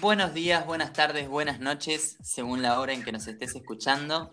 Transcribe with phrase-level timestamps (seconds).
[0.00, 4.30] Buenos días, buenas tardes, buenas noches, según la hora en que nos estés escuchando.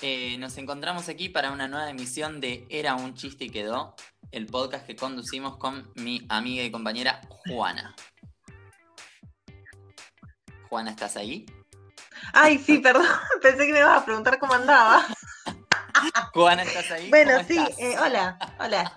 [0.00, 3.94] Eh, nos encontramos aquí para una nueva emisión de Era un chiste y quedó,
[4.32, 7.94] el podcast que conducimos con mi amiga y compañera Juana.
[10.70, 11.44] Juana, ¿estás ahí?
[12.32, 13.06] Ay, sí, perdón,
[13.42, 15.06] pensé que me ibas a preguntar cómo andaba.
[16.32, 17.10] Juana, ¿estás ahí?
[17.10, 18.94] Bueno, sí, eh, hola, hola.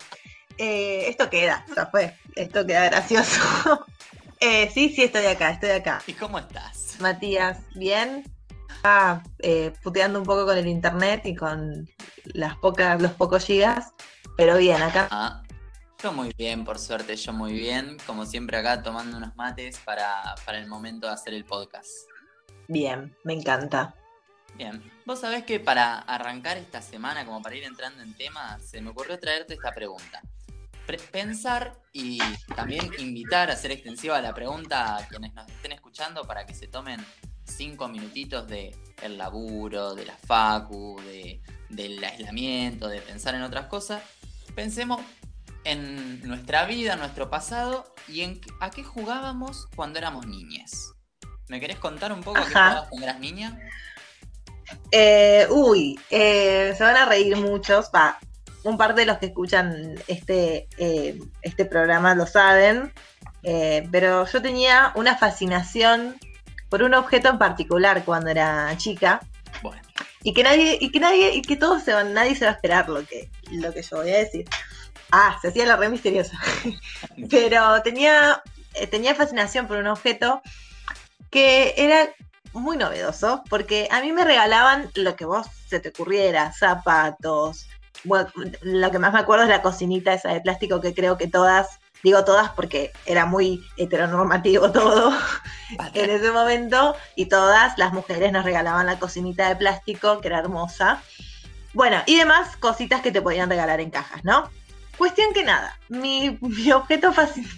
[0.58, 3.86] Eh, esto queda, ya fue, esto queda gracioso.
[4.40, 6.02] Eh, sí, sí, estoy acá, estoy acá.
[6.06, 6.98] ¿Y cómo estás?
[7.00, 8.24] Matías, ¿bien?
[8.84, 11.90] Ah, eh, puteando un poco con el internet y con
[12.26, 13.94] las pocas, los pocos gigas,
[14.36, 15.08] pero bien, acá.
[15.10, 15.44] Ah,
[16.04, 17.98] yo muy bien, por suerte, yo muy bien.
[18.06, 21.90] Como siempre acá tomando unos mates para, para el momento de hacer el podcast.
[22.68, 23.96] Bien, me encanta.
[24.56, 28.82] Bien, vos sabés que para arrancar esta semana, como para ir entrando en tema, se
[28.82, 30.22] me ocurrió traerte esta pregunta
[30.96, 32.20] pensar y
[32.56, 36.68] también invitar a hacer extensiva la pregunta a quienes nos estén escuchando para que se
[36.68, 37.06] tomen
[37.44, 43.68] cinco minutitos de el laburo, de la facu, de, del aislamiento, de pensar en otras
[43.68, 44.02] cosas.
[44.56, 45.02] Pensemos
[45.64, 50.94] en nuestra vida, nuestro pasado y en a qué jugábamos cuando éramos niñas.
[51.50, 53.60] ¿Me querés contar un poco a qué jugabas cuando eras niña?
[54.92, 57.90] Eh, uy, eh, se van a reír muchos.
[57.94, 58.20] Va,
[58.64, 62.92] un par de los que escuchan este, eh, este programa lo saben,
[63.44, 66.18] eh, pero yo tenía una fascinación
[66.70, 69.22] por un objeto en particular cuando era chica.
[70.24, 72.56] Y que nadie, y que nadie, y que todos se van, nadie se va a
[72.56, 74.46] esperar lo que, lo que yo voy a decir.
[75.12, 76.38] Ah, se hacía la re misteriosa.
[77.30, 80.42] pero tenía, eh, tenía fascinación por un objeto
[81.30, 82.10] que era
[82.52, 87.68] muy novedoso, porque a mí me regalaban lo que vos se te ocurriera, zapatos,
[88.04, 88.30] bueno,
[88.62, 91.80] lo que más me acuerdo es la cocinita esa de plástico que creo que todas,
[92.04, 95.14] digo todas porque era muy heteronormativo todo
[95.94, 100.40] en ese momento, y todas las mujeres nos regalaban la cocinita de plástico, que era
[100.40, 101.02] hermosa.
[101.74, 104.50] Bueno, y demás cositas que te podían regalar en cajas, ¿no?
[104.98, 106.40] Cuestión que nada, mi,
[106.74, 107.14] objeto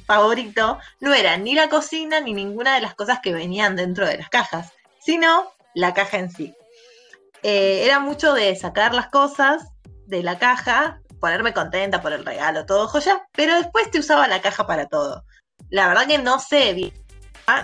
[0.05, 4.17] favorito no era ni la cocina ni ninguna de las cosas que venían dentro de
[4.17, 6.53] las cajas, sino la caja en sí.
[7.43, 9.63] Eh, era mucho de sacar las cosas,
[10.09, 14.41] de la caja, ponerme contenta por el regalo, todo joya, pero después te usaba la
[14.41, 15.23] caja para todo.
[15.69, 16.93] La verdad que no sé bien,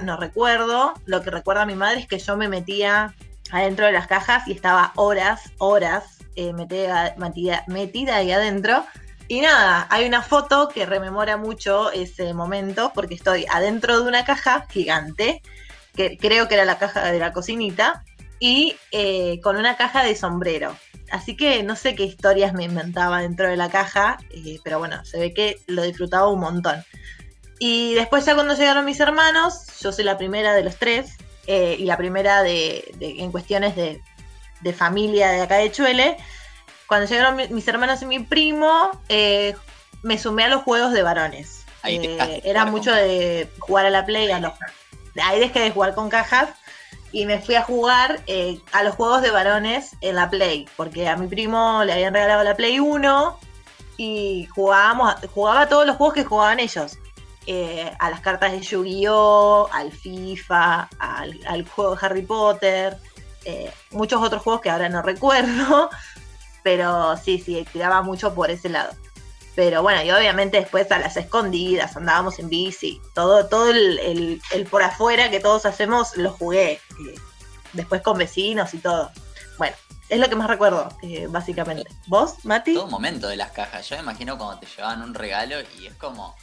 [0.04, 3.16] no recuerdo, lo que recuerda mi madre es que yo me metía
[3.52, 7.16] adentro de las cajas y estaba horas, horas eh, metida,
[7.68, 8.86] metida, ahí adentro.
[9.28, 14.24] Y nada, hay una foto que rememora mucho ese momento porque estoy adentro de una
[14.24, 15.42] caja gigante,
[15.96, 18.04] que creo que era la caja de la cocinita,
[18.40, 20.76] y eh, con una caja de sombrero.
[21.12, 25.04] Así que no sé qué historias me inventaba dentro de la caja, eh, pero bueno,
[25.06, 26.84] se ve que lo disfrutaba un montón.
[27.60, 31.18] Y después ya cuando llegaron mis hermanos, yo soy la primera de los tres,
[31.48, 34.02] eh, y la primera de, en cuestiones de,
[34.74, 36.18] familia de acá de Chuele,
[36.88, 39.56] cuando llegaron mis hermanos y mi primo, eh,
[40.02, 41.66] me sumé a los juegos de varones.
[41.84, 44.54] era mucho de jugar a la play, a los,
[45.22, 46.50] ahí dejé de jugar con cajas
[47.16, 51.08] y me fui a jugar eh, a los juegos de varones en la Play, porque
[51.08, 53.40] a mi primo le habían regalado la Play 1
[53.96, 56.98] y jugábamos, jugaba todos los juegos que jugaban ellos.
[57.48, 62.98] Eh, a las cartas de Yu-Gi-Oh!, al FIFA, al, juego de Harry Potter,
[63.46, 65.90] eh, muchos otros juegos que ahora no recuerdo,
[66.64, 68.92] pero sí, sí, tiraba mucho por ese lado.
[69.56, 74.84] Pero bueno, y obviamente después a las escondidas, andábamos en bici, todo, todo el, por
[74.84, 76.82] afuera que todos hacemos lo jugué.
[77.00, 77.16] Eh,
[77.74, 79.12] después con vecinos y todo.
[79.58, 79.76] Bueno,
[80.10, 81.90] es lo que más recuerdo, eh, básicamente.
[82.08, 82.74] ¿Vos, Mati?
[82.74, 83.88] Todo momento de las cajas.
[83.90, 86.36] Yo me imagino cuando te llevaban un regalo y es como,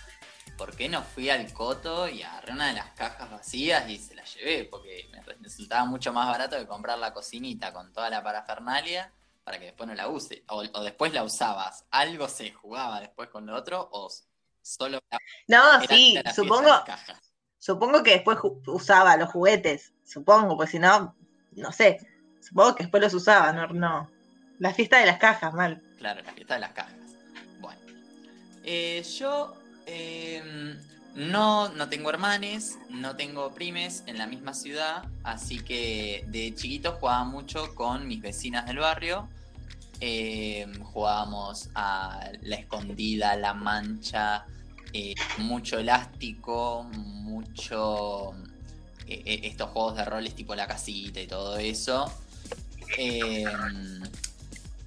[0.56, 4.14] ¿por qué no fui al coto y agarré una de las cajas vacías y se
[4.14, 4.64] la llevé?
[4.64, 9.12] Porque me resultaba mucho más barato que comprar la cocinita con toda la parafernalia
[9.44, 10.44] para que después no la use.
[10.48, 11.84] O, después la usabas.
[11.90, 14.08] ¿Algo se jugaba después con lo otro o
[14.60, 15.00] solo
[15.48, 16.84] No, sí, supongo.
[17.62, 21.14] Supongo que después usaba los juguetes, supongo, pues si no,
[21.52, 22.00] no sé.
[22.40, 24.10] Supongo que después los usaba, no, no.
[24.58, 25.80] La fiesta de las cajas, mal.
[25.96, 26.96] Claro, la fiesta de las cajas.
[27.60, 27.80] Bueno.
[28.64, 29.54] Eh, yo
[29.86, 30.76] em,
[31.14, 36.96] no, no tengo hermanes, no tengo primes en la misma ciudad, así que de chiquito
[36.98, 39.28] jugaba mucho con mis vecinas del barrio.
[40.00, 44.46] Eh, jugábamos a la escondida, la mancha,
[44.92, 48.32] eh, mucho elástico, mucho
[49.06, 52.12] eh, estos juegos de roles tipo la casita y todo eso.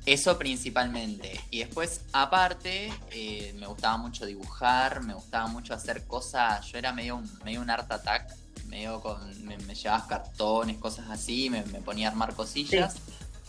[0.06, 1.40] Eso principalmente.
[1.50, 6.64] Y después, aparte, eh, me gustaba mucho dibujar, me gustaba mucho hacer cosas.
[6.68, 8.36] Yo era medio un, medio un art attack
[8.68, 12.98] me, con, me, llevabas cartones, cosas así, me, ponía a armar cosillas.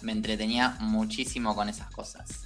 [0.01, 2.46] Me entretenía muchísimo con esas cosas.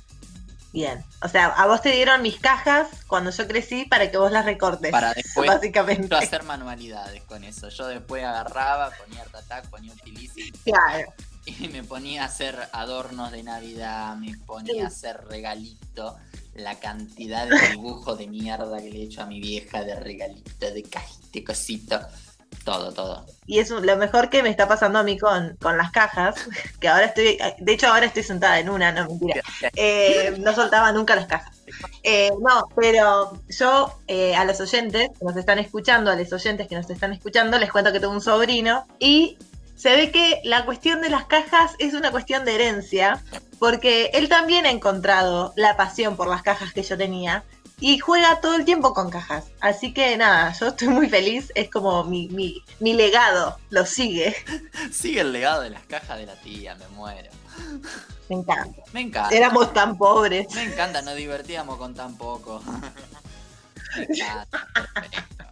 [0.72, 4.30] Bien, o sea, a vos te dieron mis cajas cuando yo crecí para que vos
[4.30, 4.92] las recortes.
[4.92, 6.14] Para después básicamente.
[6.14, 7.68] hacer manualidades con eso.
[7.68, 10.52] Yo después agarraba, ponía Tatac, ponía Utilici.
[10.64, 11.12] Claro.
[11.46, 16.16] Y me ponía a hacer adornos de Navidad, me ponía a hacer regalito.
[16.54, 20.70] La cantidad de dibujos de mierda que le he hecho a mi vieja de regalito,
[20.70, 21.98] de cajita, cosito.
[22.64, 23.26] Todo, todo.
[23.46, 26.36] Y es lo mejor que me está pasando a mí con, con las cajas,
[26.80, 29.42] que ahora estoy, de hecho ahora estoy sentada en una, no mentira.
[29.74, 31.56] Eh, no soltaba nunca las cajas.
[32.02, 36.68] Eh, no, pero yo eh, a los oyentes que nos están escuchando, a los oyentes
[36.68, 39.38] que nos están escuchando, les cuento que tengo un sobrino y
[39.76, 43.22] se ve que la cuestión de las cajas es una cuestión de herencia,
[43.58, 47.44] porque él también ha encontrado la pasión por las cajas que yo tenía
[47.80, 49.46] y juega todo el tiempo con cajas.
[49.60, 54.36] Así que nada, yo estoy muy feliz, es como mi, mi, mi legado, lo sigue.
[54.92, 57.30] Sigue el legado de las cajas de la tía, me muero.
[58.28, 58.82] Me encanta.
[58.92, 59.34] Me encanta.
[59.34, 60.54] Éramos tan pobres.
[60.54, 62.62] Me encanta, nos divertíamos con tan poco.
[63.96, 64.68] Me encanta,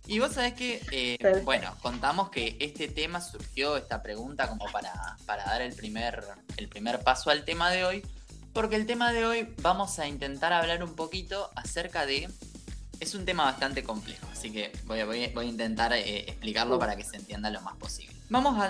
[0.06, 5.19] y vos sabés que, eh, bueno, contamos que este tema surgió, esta pregunta, como para,
[5.26, 6.24] para dar el primer,
[6.56, 8.06] el primer paso al tema de hoy,
[8.58, 12.28] porque el tema de hoy vamos a intentar hablar un poquito acerca de...
[12.99, 16.96] Es un tema bastante complejo, así que voy a, voy a, intentar eh, explicarlo para
[16.96, 18.16] que se entienda lo más posible.
[18.31, 18.60] Vamos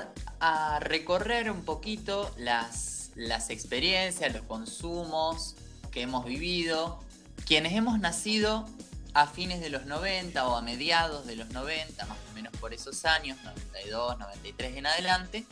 [0.40, 5.56] a, recorrer un poquito las, las experiencias, los consumos
[5.90, 7.02] que hemos vivido,
[7.46, 8.68] quienes hemos nacido
[9.14, 12.74] a fines de los 90 o a mediados de los 90, más o menos por
[12.74, 15.46] esos años, 92, 93 en adelante,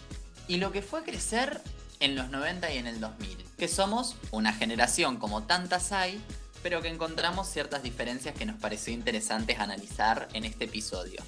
[0.46, 1.62] y lo que fue crecer
[2.00, 6.22] en los 90 y en el 2000, que somos una generación como tantas hay,
[6.62, 11.22] pero que encontramos ciertas diferencias que nos pareció interesantes analizar en este episodio.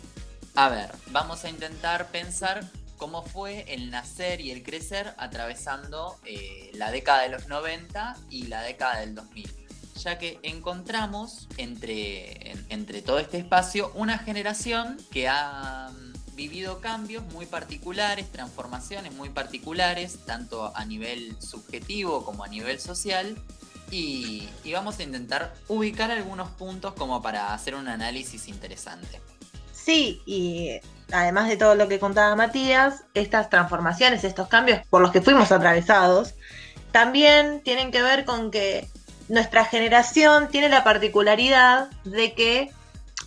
[0.55, 6.71] A ver, vamos a intentar pensar cómo fue el nacer y el crecer atravesando eh,
[6.75, 9.69] la década de los 90 y la década del 2000
[9.99, 15.91] ya que encontramos entre, entre todo este espacio una generación que ha
[16.39, 23.37] vivido cambios muy particulares, transformaciones muy particulares, tanto a nivel subjetivo como a nivel social.
[23.91, 29.21] Y, vamos a intentar ubicar algunos puntos como para hacer un análisis interesante.
[29.73, 30.79] Sí, y
[31.11, 35.51] además de todo lo que contaba Matías, estas transformaciones, estos cambios por los que fuimos
[35.51, 36.35] atravesados,
[36.93, 38.89] también tienen que ver con que
[39.29, 42.71] nuestra generación tiene la particularidad de que,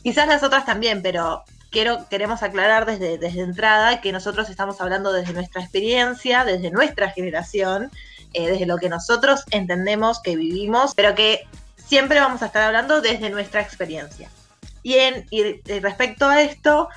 [0.01, 5.61] quizás las otras también, pero queremos aclarar desde, entrada que nosotros estamos hablando desde nuestra
[5.61, 7.89] experiencia, desde nuestra generación,
[8.33, 11.47] eh, desde lo que nosotros entendemos que vivimos, pero que
[11.77, 14.29] siempre vamos a estar hablando desde nuestra experiencia.
[14.83, 15.25] Y, en,
[15.81, 16.89] respecto a esto,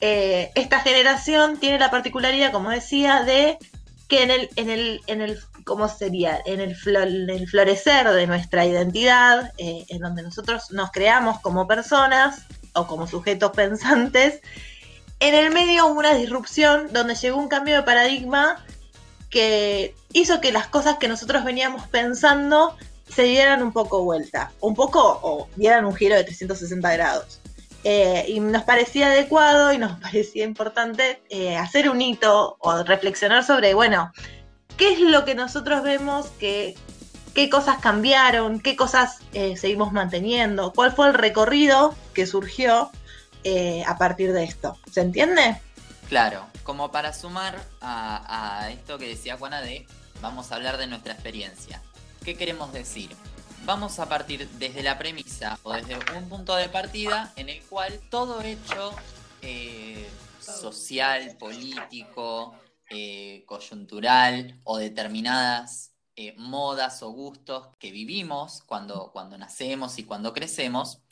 [0.00, 3.58] eh, esta generación tiene la particularidad, como decía, de
[4.08, 6.40] que en el, en el, en el ¿cómo sería?
[6.44, 6.76] En el,
[7.30, 12.44] el florecer de nuestra identidad, eh, en donde nosotros nos creamos como personas,
[12.74, 14.40] o como sujetos pensantes,
[15.20, 18.64] en el medio hubo una disrupción donde llegó un cambio de paradigma
[19.30, 22.76] que hizo que las cosas que nosotros veníamos pensando
[23.08, 27.40] se dieran un poco vuelta, un poco o dieran un giro de 360 grados.
[27.84, 33.44] Eh, y nos parecía adecuado y nos parecía importante eh, hacer un hito o reflexionar
[33.44, 34.12] sobre, bueno,
[34.76, 36.76] ¿qué es lo que nosotros vemos que
[37.34, 42.90] qué cosas cambiaron, qué cosas eh, seguimos manteniendo, cuál fue el recorrido que surgió
[43.44, 44.78] eh, a partir de esto.
[44.90, 45.60] ¿Se entiende?
[46.08, 49.86] Claro, como para sumar a, esto que decía Juana de,
[50.20, 51.82] vamos a hablar de nuestra experiencia.
[52.24, 53.10] ¿Qué queremos decir?
[53.64, 58.00] Vamos a partir desde la premisa o desde un punto de partida en el cual
[58.10, 58.94] todo hecho
[59.40, 60.08] eh,
[60.40, 62.54] social, político,
[63.46, 71.02] coyuntural o determinadas eh, modas o gustos que vivimos cuando, cuando nacemos y cuando crecemos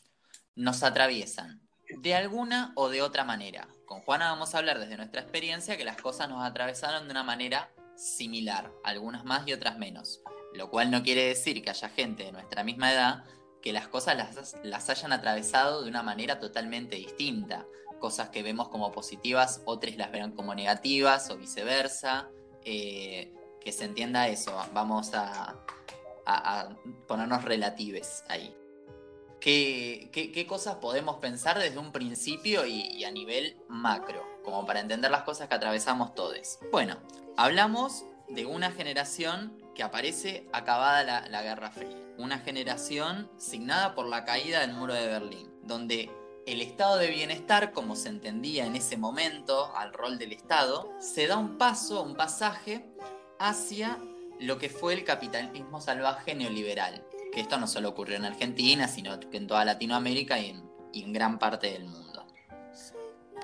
[0.55, 1.63] nos atraviesan
[1.99, 3.69] de alguna o de otra manera.
[3.87, 7.25] Con Juana vamos a hablar desde nuestra experiencia que las cosas nos atravesaron de una
[7.25, 10.23] manera similar, algunas más y otras menos.
[10.55, 13.25] Lo cual no quiere decir que haya gente de nuestra misma edad
[13.63, 17.67] que las cosas las, las hayan atravesado de una manera totalmente distinta.
[17.99, 22.29] Cosas que vemos como positivas, otras las verán como negativas o viceversa.
[22.65, 24.57] Eh, que se entienda eso.
[24.73, 25.57] Vamos a,
[27.07, 28.55] ponernos relatives ahí.
[29.41, 34.25] ¿Qué, cosas podemos pensar desde un principio y, a nivel macro?
[34.45, 36.59] Como para entender las cosas que atravesamos todos.
[36.71, 36.99] Bueno,
[37.37, 41.97] hablamos de una generación que aparece acabada la, la Guerra Fría.
[42.17, 46.11] Una generación signada por la caída del muro de Berlín, donde
[46.47, 51.27] el estado de bienestar, como se entendía en ese momento, al rol del Estado, se
[51.27, 52.85] da un paso, un pasaje
[53.41, 53.99] hacia
[54.39, 57.05] lo que fue el capitalismo salvaje neoliberal.
[57.33, 61.39] Que esto no solo ocurrió en Argentina, sino que en toda Latinoamérica y en, gran
[61.39, 62.27] parte del mundo.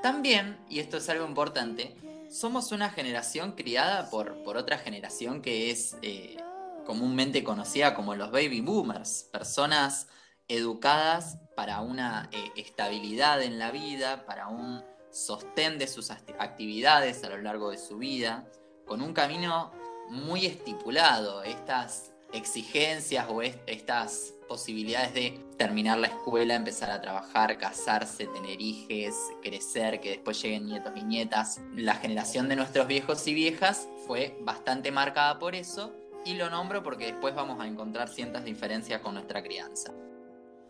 [0.02, 1.96] También, y esto es algo importante,
[2.30, 6.36] somos una generación criada por, por otra generación que es eh,
[6.84, 10.08] comúnmente conocida como los baby boomers, personas
[10.48, 17.30] educadas para una eh, estabilidad en la vida, para un sostén de sus actividades a
[17.30, 18.46] lo largo de su vida,
[18.86, 19.72] con un camino
[20.10, 21.42] muy estipulado.
[21.42, 29.14] Estas exigencias o estas posibilidades de terminar la escuela, empezar a trabajar, casarse, tener hijos,
[29.42, 31.60] crecer, que después lleguen nietos y nietas.
[31.74, 35.92] La generación de nuestros viejos y viejas fue bastante marcada por eso
[36.24, 39.92] y lo nombro porque después vamos a encontrar ciertas diferencias con nuestra crianza.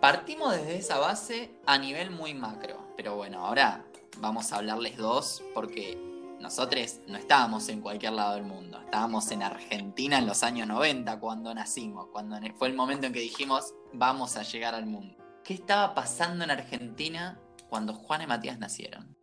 [0.01, 3.85] Partimos desde esa base a nivel muy macro, pero bueno, ahora
[4.19, 5.99] vamos a hablarles dos porque
[6.47, 11.19] nosotros no estábamos en cualquier lado del mundo, estábamos en Argentina en los años 90
[11.19, 15.17] cuando nacimos, cuando fue el momento en que dijimos vamos a llegar al mundo.
[15.43, 17.37] ¿Qué estaba pasando en Argentina
[17.69, 19.17] cuando Juan y Matías nacieron?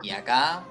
[0.00, 0.62] Y acá...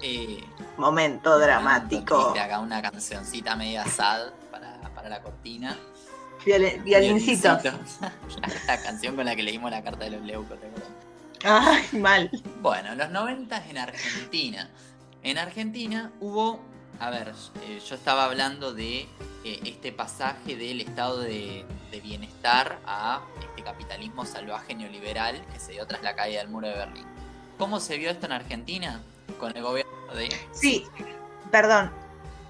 [0.00, 0.42] Eh,
[0.78, 2.30] momento dramático.
[2.30, 5.76] acá una cancioncita media sad para, para la cortina.
[6.46, 7.62] violincitos.
[8.66, 11.07] la canción con la que leímos la carta de los leucos, ¿te acuerdas?
[11.44, 12.30] Ay, mal.
[12.60, 14.70] Bueno, los 90 en Argentina.
[15.22, 16.60] En Argentina hubo,
[17.00, 19.00] a ver, eh, yo estaba hablando de
[19.44, 21.64] eh, este pasaje del estado de,
[22.02, 26.74] bienestar a este capitalismo salvaje neoliberal que se dio tras la caída del muro de
[26.74, 27.04] Berlín.
[27.58, 29.02] ¿Cómo se vio esto en Argentina?
[29.40, 30.28] Con el gobierno de...
[30.52, 30.84] Sí,
[31.50, 31.90] perdón,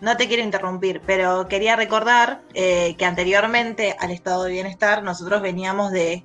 [0.03, 5.41] no te quiero interrumpir, pero quería recordar eh, que anteriormente al estado de bienestar nosotros
[5.41, 6.25] veníamos de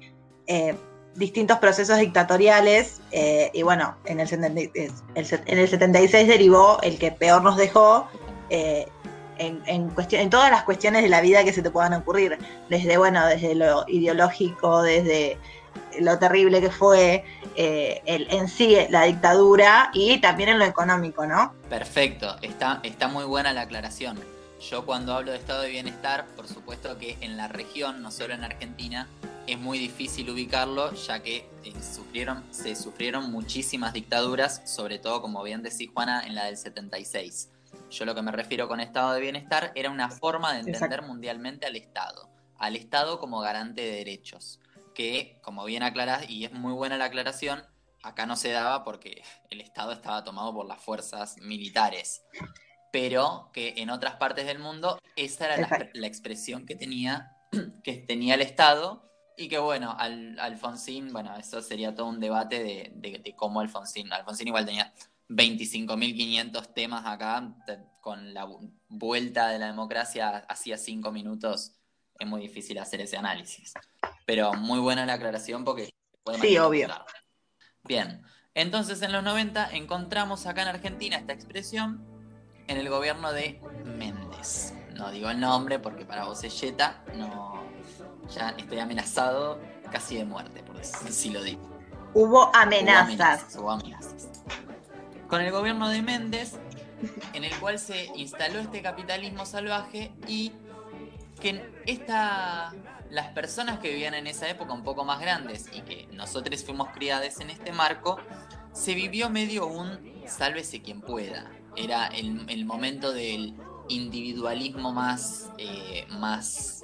[1.15, 7.43] distintos procesos dictatoriales eh, y bueno, en el, en el 76 derivó el que peor
[7.43, 8.07] nos dejó
[8.49, 8.87] eh,
[9.37, 12.37] en, en, en todas las cuestiones de la vida que se te puedan ocurrir,
[12.69, 15.37] desde bueno, desde lo ideológico, desde
[15.99, 17.23] lo terrible que fue
[17.55, 21.53] eh, el, en sí la dictadura y también en lo económico, ¿no?
[21.69, 24.19] Perfecto, está, está muy buena la aclaración.
[24.69, 28.33] Yo cuando hablo de estado de bienestar, por supuesto que en la región, no solo
[28.33, 29.09] en Argentina,
[29.45, 35.43] es muy difícil ubicarlo, ya que eh, sufrieron, se sufrieron muchísimas dictaduras, sobre todo, como
[35.43, 37.49] bien decía Juana, en la del 76.
[37.91, 41.65] Yo lo que me refiero con estado de bienestar era una forma de entender mundialmente
[41.65, 44.61] al Estado, al Estado como garante de derechos,
[44.95, 47.65] que, como bien aclarás, y es muy buena la aclaración,
[48.01, 52.23] acá no se daba porque el Estado estaba tomado por las fuerzas militares,
[52.93, 57.35] pero que en otras partes del mundo esa era la, la expresión que tenía,
[57.83, 62.63] que tenía el Estado y que bueno, al, Alfonsín, bueno, eso sería todo un debate
[62.63, 64.93] de, cómo Alfonsín, Alfonsín igual tenía
[65.29, 67.55] 25.500 temas acá,
[67.99, 68.47] con la
[68.89, 71.71] vuelta de la democracia hacía cinco minutos,
[72.19, 73.73] es muy difícil hacer ese análisis.
[74.27, 75.89] Pero muy buena la aclaración porque...
[76.39, 76.89] Sí, obvio.
[77.85, 78.21] Bien,
[78.53, 82.12] entonces en los 90 encontramos acá en Argentina esta expresión
[82.67, 84.73] en el gobierno de Méndez.
[84.93, 87.63] No digo el nombre porque para vos es Yeta, no,
[88.33, 89.59] ya estoy amenazado
[89.91, 91.61] casi de muerte, por eso sí lo digo.
[92.13, 93.55] Hubo amenazas.
[93.55, 94.43] Hubo amenazas,
[95.27, 96.53] Con el gobierno de Méndez,
[97.33, 100.51] en el cual se instaló este capitalismo salvaje y
[101.41, 102.73] que esta,
[103.09, 106.89] las personas que vivían en esa época un poco más grandes y que nosotros fuimos
[106.89, 108.17] criadas en este marco,
[108.71, 111.51] se vivió medio un sálvese quien pueda.
[111.75, 113.55] Era el, momento del
[113.89, 116.83] individualismo más, eh, más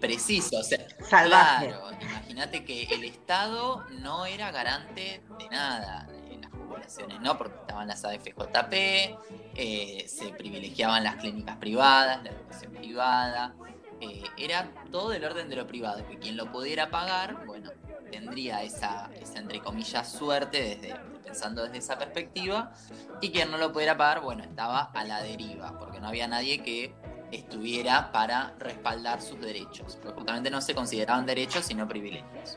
[0.00, 6.50] Preciso, o sea, claro, imagínate que el Estado no era garante de nada en las
[6.52, 7.36] poblaciones, ¿no?
[7.36, 9.16] Porque estaban las AFJP,
[9.56, 13.54] eh, se privilegiaban las clínicas privadas, la educación privada,
[14.00, 17.72] eh, era todo del orden de lo privado, que quien lo pudiera pagar, bueno,
[18.12, 20.94] tendría esa, esa entre comillas suerte desde
[21.28, 22.72] pensando desde esa perspectiva
[23.20, 26.62] y quien no lo pudiera pagar, bueno, estaba a la deriva, porque no había nadie
[26.62, 26.94] que
[27.30, 32.56] estuviera para respaldar sus derechos, porque justamente no se consideraban derechos sino privilegios.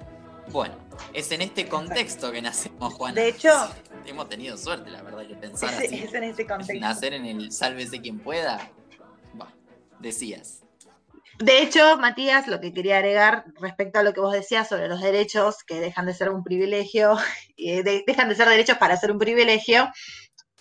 [0.51, 0.75] Bueno,
[1.13, 3.13] es en este contexto que nacemos, Juan.
[3.13, 3.49] De hecho,
[4.05, 5.99] hemos tenido suerte, la verdad, que pensar así.
[5.99, 6.79] Es en este contexto.
[6.79, 8.71] Nacer en el sálvese quien pueda.
[9.33, 9.51] Bueno,
[9.99, 10.63] decías.
[11.39, 15.01] De hecho, Matías, lo que quería agregar respecto a lo que vos decías sobre los
[15.01, 17.17] derechos que dejan de ser un privilegio,
[17.55, 19.89] y dejan de ser derechos para ser un privilegio,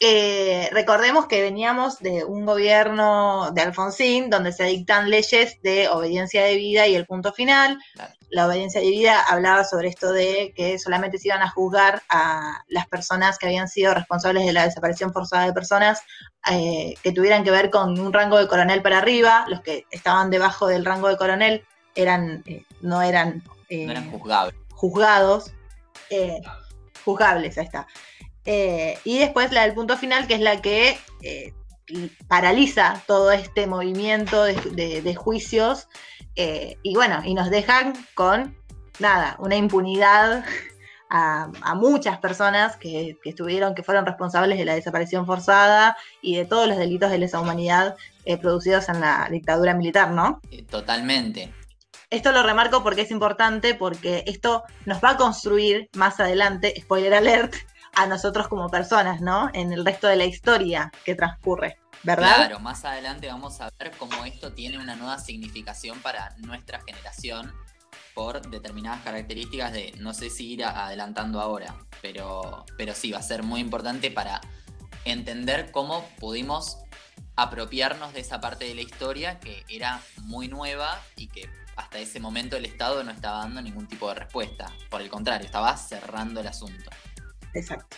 [0.02, 6.42] eh, recordemos que veníamos de un gobierno de Alfonsín donde se dictan leyes de obediencia
[6.42, 7.78] de vida y el punto final.
[8.30, 12.64] La obediencia de vida hablaba sobre esto de que solamente se iban a juzgar a
[12.68, 16.00] las personas que habían sido responsables de la desaparición forzada de personas
[16.50, 19.44] eh, que tuvieran que ver con un rango de coronel para arriba.
[19.48, 23.42] Los que estaban debajo del rango de coronel eran eh, no eran,
[24.70, 25.52] juzgados.
[27.04, 27.86] juzgables, ahí está.
[28.44, 31.52] Eh, y después la del punto final, que es la que eh,
[32.28, 35.88] paraliza todo este movimiento de, juicios.
[36.36, 38.56] Eh, y bueno, y nos dejan con
[38.98, 40.44] nada, una impunidad
[41.10, 46.68] a, muchas personas que, estuvieron, que fueron responsables de la desaparición forzada y de todos
[46.68, 47.96] los delitos de lesa humanidad
[48.40, 50.40] producidos en la dictadura militar, ¿no?
[50.70, 51.52] Totalmente.
[52.10, 57.14] Esto lo remarco porque es importante, porque esto nos va a construir más adelante, spoiler
[57.14, 57.54] alert,
[57.94, 59.50] a nosotros como personas, ¿no?
[59.52, 62.36] En el resto de la historia que transcurre, ¿verdad?
[62.36, 67.52] Claro, más adelante vamos a ver cómo esto tiene una nueva significación para nuestra generación
[68.14, 73.22] por determinadas características de, no sé si ir adelantando ahora, pero, pero sí, va a
[73.22, 74.40] ser muy importante para
[75.04, 76.78] entender cómo pudimos
[77.36, 82.20] apropiarnos de esa parte de la historia que era muy nueva y que hasta ese
[82.20, 84.70] momento el Estado no estaba dando ningún tipo de respuesta.
[84.90, 86.90] Por el contrario, estaba cerrando el asunto.
[87.54, 87.96] Exacto.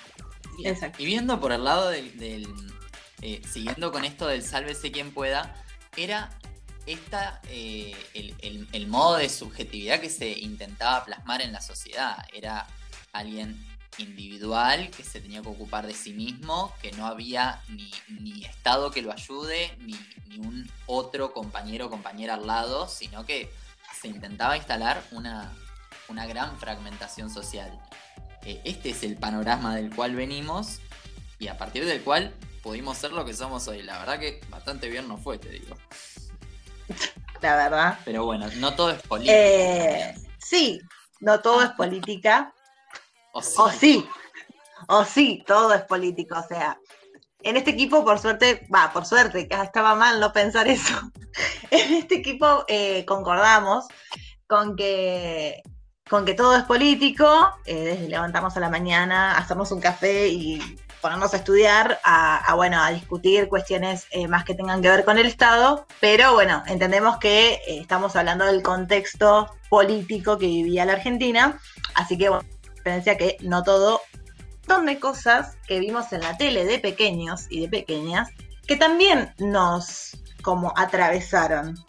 [0.99, 2.47] Y viendo por el lado del,
[3.21, 5.55] eh, siguiendo con esto del sálvese quien pueda,
[5.97, 6.31] era
[6.87, 7.95] esta eh,
[8.73, 12.17] el, modo de subjetividad que se intentaba plasmar en la sociedad.
[12.33, 12.67] Era
[13.13, 13.67] alguien
[13.99, 18.91] individual que se tenía que ocupar de sí mismo, que no había ni, ni Estado
[18.91, 19.95] que lo ayude, ni,
[20.29, 23.53] ni, un otro compañero o compañera al lado, sino que
[24.01, 25.53] se intentaba instalar una,
[26.09, 27.79] una gran fragmentación social.
[28.45, 30.81] Eh, este es el panorama del cual venimos
[31.39, 33.83] y a partir del cual pudimos ser lo que somos hoy.
[33.83, 35.77] La verdad que bastante bien nos fue, te digo.
[37.41, 37.99] La verdad.
[38.05, 39.37] Pero bueno, no todo es política.
[39.37, 40.81] Eh, sí,
[41.21, 42.55] no todo es política.
[43.33, 44.07] O sí.
[44.89, 45.43] o sí.
[45.47, 46.39] todo es político.
[46.39, 46.79] O sea,
[47.43, 50.95] en este equipo, por suerte, va, por suerte, estaba mal no pensar eso.
[51.71, 53.87] en este equipo eh, concordamos
[54.47, 55.63] con que
[56.13, 57.27] con que todo es político,
[57.65, 60.61] eh, desde levantamos a la mañana, hacernos un café y
[61.01, 65.17] ponernos a estudiar, a, bueno, a discutir cuestiones eh, más que tengan que ver con
[65.17, 70.93] el Estado, pero bueno, entendemos que eh, estamos hablando del contexto político que vivía la
[70.93, 71.59] Argentina,
[71.95, 72.45] así que bueno,
[72.75, 74.03] diferencia que no todo,
[74.67, 78.29] son de cosas que vimos en la tele de pequeños y de pequeñas,
[78.67, 81.83] que también nos como atravesaron.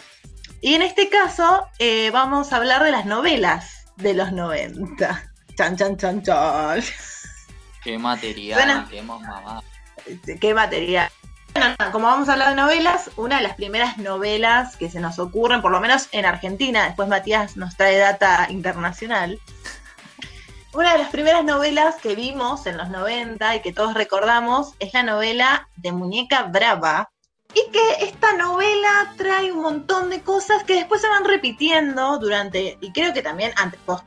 [0.62, 1.68] Y en este caso
[2.14, 5.32] vamos a hablar de las novelas de los 90.
[5.56, 6.82] Chan, chan, chan, chan.
[7.84, 9.64] Qué material qué hemos mamado.
[10.40, 11.10] Qué material.
[11.54, 15.20] Bueno, como vamos a hablar de novelas, una de las primeras novelas que se nos
[15.20, 19.40] ocurren, por lo menos en Argentina, después Matías nos trae data internacional.
[20.74, 24.92] Una de las primeras novelas que vimos en los 90 y que todos recordamos es
[24.96, 27.12] la novela de Muñeca Brava,
[27.54, 32.78] y que esta novela trae un montón de cosas que después se van repitiendo durante,
[32.82, 33.52] y creo que también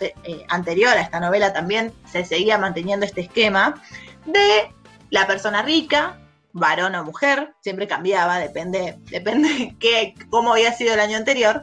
[0.00, 3.80] eh, anterior a esta novela también se seguía manteniendo este esquema
[4.24, 4.72] de
[5.10, 6.20] la persona rica,
[6.52, 11.62] varón o mujer, siempre cambiaba, depende, depende qué, cómo había sido el año anterior,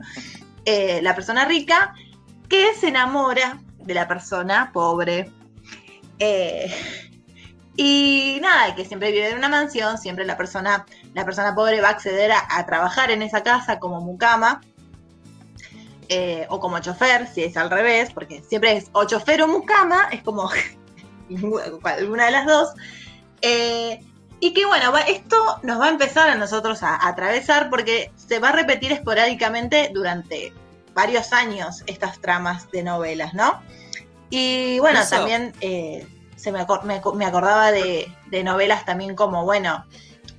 [0.66, 1.94] eh, la persona rica
[2.48, 5.30] que se enamora de la persona pobre.
[6.20, 6.72] Eh,
[7.76, 11.90] y nada, que siempre vive en una mansión, siempre la persona, la persona pobre va
[11.90, 14.62] a acceder a, trabajar en esa casa como mucama
[16.10, 20.10] eh, o como chofer, si es al revés, porque siempre es o chofer o mucama,
[20.12, 20.52] es como
[21.84, 22.70] alguna de las dos.
[23.42, 24.00] Eh,
[24.40, 28.50] y que bueno, esto nos va a empezar a nosotros a, atravesar porque se va
[28.50, 30.54] a repetir esporádicamente durante
[30.94, 33.62] varios años estas tramas de novelas, ¿no?
[34.30, 36.08] Y bueno, también eh,
[36.44, 38.12] se me, acordaba de,
[38.44, 39.86] novelas también como, bueno,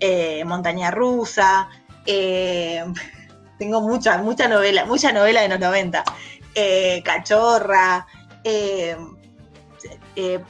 [0.00, 1.70] eh, Montaña Rusa,
[2.04, 2.84] eh,
[3.58, 6.04] tengo mucha, mucha novela, mucha novela de los 90,
[6.56, 8.06] eh, Cachorra,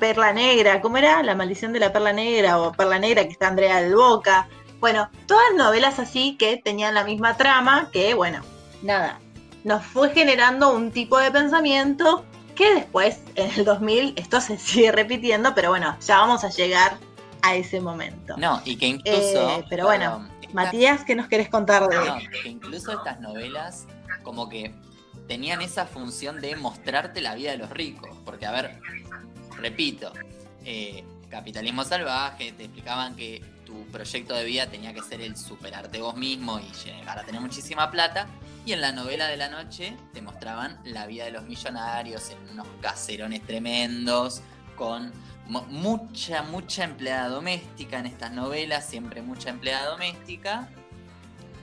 [0.01, 1.23] Perla Negra, ¿cómo era?
[1.23, 4.49] La maldición de la Perla Negra o Perla Negra que está Andrea del Boca.
[4.81, 8.41] Bueno, todas novelas así que tenían la misma trama, que bueno,
[8.83, 9.21] nada,
[9.63, 14.93] nos fue generando un tipo de pensamiento que después, en el 2000, esto se sigue
[14.93, 16.99] repitiendo, pero bueno, ya vamos a llegar
[17.43, 18.37] a ese momento.
[18.37, 19.59] No, y que incluso...
[19.59, 21.97] Eh, pero bueno, Matías, ¿qué nos querés contar de...?
[21.97, 23.87] No, que incluso estas novelas
[24.23, 24.75] como que
[25.27, 28.81] tenían esa función de mostrarte la vida de los ricos, porque a ver,
[29.57, 30.13] repito,
[30.65, 36.01] eh, capitalismo salvaje, te explicaban que tu proyecto de vida tenía que ser el superarte
[36.01, 38.29] vos mismo y llegar a tener muchísima plata.
[38.67, 42.51] Y en la novela de la noche te mostraban la vida de los millonarios en
[42.51, 44.41] unos caserones tremendos,
[44.77, 45.13] con
[45.47, 50.69] mucha, mucha empleada doméstica en estas novelas, siempre mucha empleada doméstica.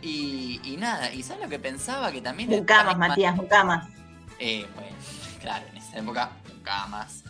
[0.03, 2.11] Y, nada, y ¿sabes lo que pensaba?
[2.11, 2.49] Que también...
[2.49, 3.87] Mucamas, Matías, mucamas.
[4.39, 4.95] Eh, bueno,
[5.39, 7.23] claro, en esa época, mucamas.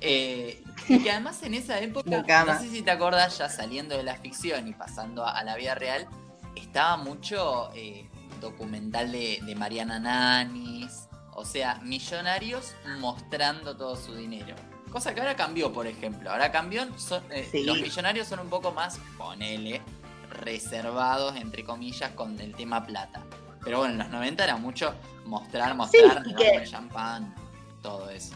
[0.00, 4.16] Eh, y además en esa época, no sé si te acordás, ya saliendo de la
[4.16, 6.06] ficción y pasando a, la vida real,
[6.54, 8.08] estaba mucho eh,
[8.40, 14.54] documental de, Mariana Nanis, o sea, millonarios mostrando todo su dinero.
[14.90, 16.30] Cosa que ahora cambió, por ejemplo.
[16.30, 16.86] Ahora cambió,
[17.30, 19.82] eh, los millonarios son un poco más, ponele,
[20.30, 23.22] reservados, entre comillas, con el tema plata.
[23.62, 24.94] Pero bueno, en los 90 era mucho
[25.24, 27.34] mostrar, mostrar, sí, champán,
[27.82, 28.34] todo eso.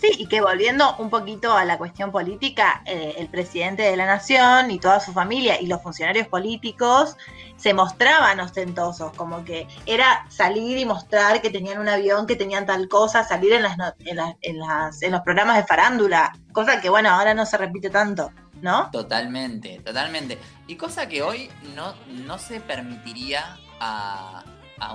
[0.00, 4.06] Sí, y que volviendo un poquito a la cuestión política, eh, el presidente de la
[4.06, 7.18] nación y toda su familia y los funcionarios políticos
[7.56, 12.64] se mostraban ostentosos, como que era salir y mostrar que tenían un avión, que tenían
[12.64, 17.10] tal cosa, salir en, las, en, las, en, los programas de farándula, cosa que bueno,
[17.10, 18.32] ahora no se repite tanto,
[18.62, 18.90] ¿no?
[18.90, 20.38] Totalmente, totalmente.
[20.66, 24.44] Y cosa que hoy no, no se permitiría a,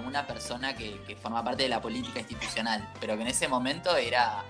[0.04, 3.96] una persona que, que forma parte de la política institucional, pero que en ese momento
[3.96, 4.44] era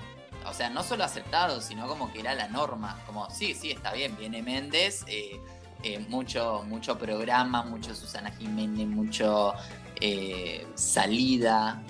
[0.48, 3.00] o sea, no solo aceptado, sino como que era la norma.
[3.06, 5.40] Como, sí, sí, está bien, viene Méndez, eh,
[5.84, 9.54] eh, mucho, mucho programa, mucho Susana Jiménez, mucho
[10.02, 11.84] eh, salida.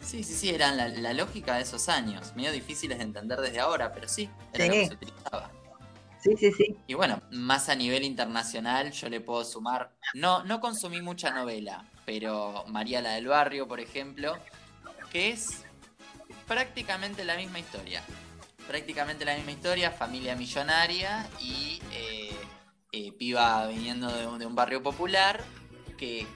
[0.00, 2.34] Sí, sí, sí, eran la, lógica de esos años.
[2.36, 5.50] Medio difíciles de entender desde ahora, pero sí, era lo que se utilizaba.
[6.20, 6.76] Sí, sí, sí.
[6.86, 11.84] Y bueno, más a nivel internacional yo le puedo sumar, no, no consumí mucha novela,
[12.04, 14.34] pero María la del Barrio, por ejemplo,
[15.10, 15.65] que es
[16.46, 18.02] prácticamente la misma historia.
[18.66, 22.36] Prácticamente la misma historia, familia millonaria y eh,
[22.92, 25.42] eh, piba viniendo de, un barrio popular
[25.96, 26.26] que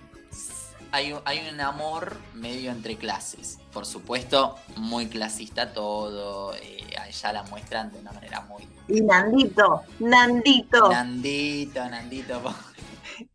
[0.93, 3.59] hay, hay, un amor medio entre clases.
[3.73, 6.55] Por supuesto, muy clasista todo.
[6.55, 8.69] Eh, ya la muestran de una manera muy.
[8.89, 10.91] Y Nandito, Nandito.
[10.91, 12.55] Nandito, Nandito.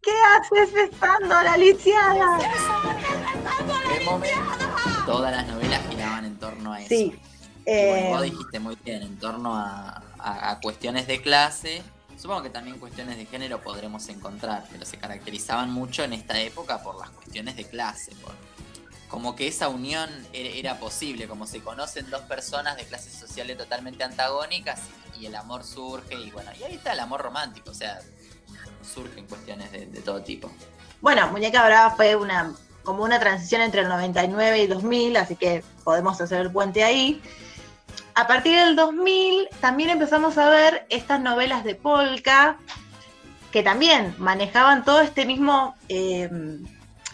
[0.01, 2.39] ¿Qué haces besando a la lisiada?
[2.39, 4.65] ¿Qué momento?
[5.05, 6.37] Todas las novelas giraban en
[6.87, 7.11] Sí.
[7.11, 10.01] vos eh, dijiste muy bien, en torno a,
[10.61, 11.83] cuestiones de clase.
[12.17, 16.81] Supongo que también cuestiones de género podremos encontrar, pero se caracterizaban mucho en esta época
[16.81, 18.13] por las cuestiones de clase,
[19.09, 24.03] como que esa unión era, posible, como se conocen dos personas de clases sociales totalmente
[24.03, 24.81] antagónicas
[25.19, 27.99] y, el amor surge y bueno, y ahí está el amor romántico, o sea,
[28.81, 30.49] surgen cuestiones de, de todo tipo.
[31.01, 35.63] Bueno, Muñeca Brava fue una como una transición entre el 99 y 2000, así que
[35.83, 37.21] podemos hacer el puente ahí.
[38.13, 42.57] A partir del 2000 también empezamos a ver estas novelas de Polka
[43.51, 46.29] que también manejaban todo este mismo, eh,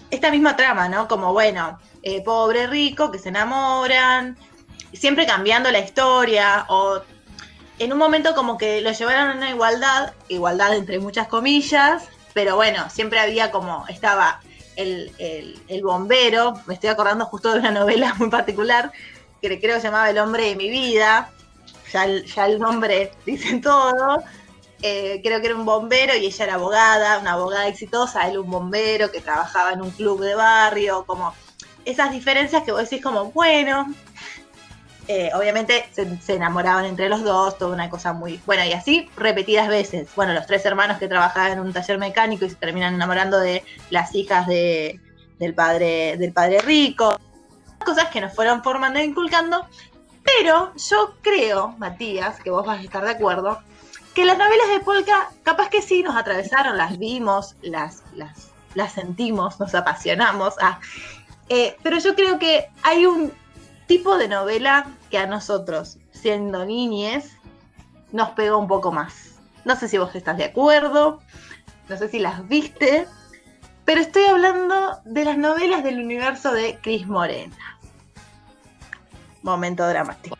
[0.10, 1.07] esta misma trama, ¿no?
[1.07, 4.38] Como, bueno, eh, pobre, rico, que se enamoran,
[4.91, 7.01] siempre cambiando la historia, o
[7.77, 12.03] en un momento como que lo llevaron a una igualdad, igualdad entre muchas comillas,
[12.34, 14.39] pero bueno, siempre había como, estaba
[14.82, 18.91] el, bombero, me estoy acordando justo de una novela muy particular
[19.41, 21.32] que creo que se llamaba El hombre de mi vida,
[21.91, 24.24] ya el, ya nombre dice todo,
[24.82, 28.50] eh, creo que era un bombero y ella era abogada, una abogada exitosa, él un
[28.50, 31.34] bombero que trabajaba en un club de barrio, como
[31.86, 33.94] esas diferencias que vos decís como, bueno,
[35.08, 39.68] eh, obviamente se, enamoraban entre los dos, toda una cosa muy bueno y así repetidas
[39.68, 40.10] veces.
[40.16, 43.64] Bueno, los tres hermanos que trabajaban en un taller mecánico y se terminan enamorando de
[43.90, 45.00] las hijas de,
[45.40, 47.20] del padre del padre rico,
[47.84, 49.66] cosas que nos fueron formando e inculcando.
[50.24, 53.60] Pero yo creo, Matías, que vos vas a estar de acuerdo,
[54.14, 58.94] que las novelas de Polka capaz que sí nos atravesaron, las vimos, las, las, las
[58.94, 60.54] sentimos, nos apasionamos.
[60.62, 60.80] Ah,
[61.50, 63.34] eh, pero yo creo que hay un
[63.91, 67.36] tipo de novela que a nosotros, siendo niñes,
[68.13, 69.34] nos pegó un poco más.
[69.65, 71.19] No sé si vos estás de acuerdo,
[71.89, 73.06] no sé si las viste,
[73.84, 77.77] pero estoy hablando de las novelas del universo de Cris Morena.
[79.41, 80.38] Momento dramático.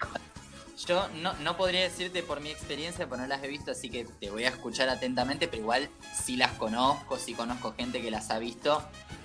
[0.87, 4.05] Yo no, no, podría decirte por mi experiencia, porque no las he visto, así que
[4.05, 8.31] te voy a escuchar atentamente, pero igual sí las conozco, sí conozco gente que las
[8.31, 8.81] ha visto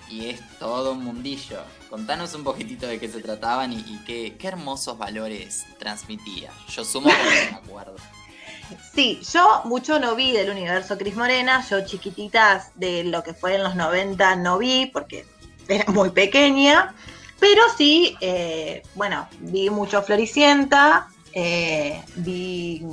[0.09, 1.59] y es todo un mundillo.
[1.89, 6.51] Contanos un poquitito de qué se trataban y, qué, hermosos valores transmitía.
[6.69, 7.95] Yo sumo que me acuerdo.
[8.93, 13.55] Sí, yo mucho no vi del universo Cris Morena, yo chiquititas de lo que fue
[13.55, 15.25] en los 90 no vi porque
[15.69, 16.93] era muy pequeña,
[17.39, 22.83] pero sí, eh, bueno, vi mucho Floricienta, eh, vi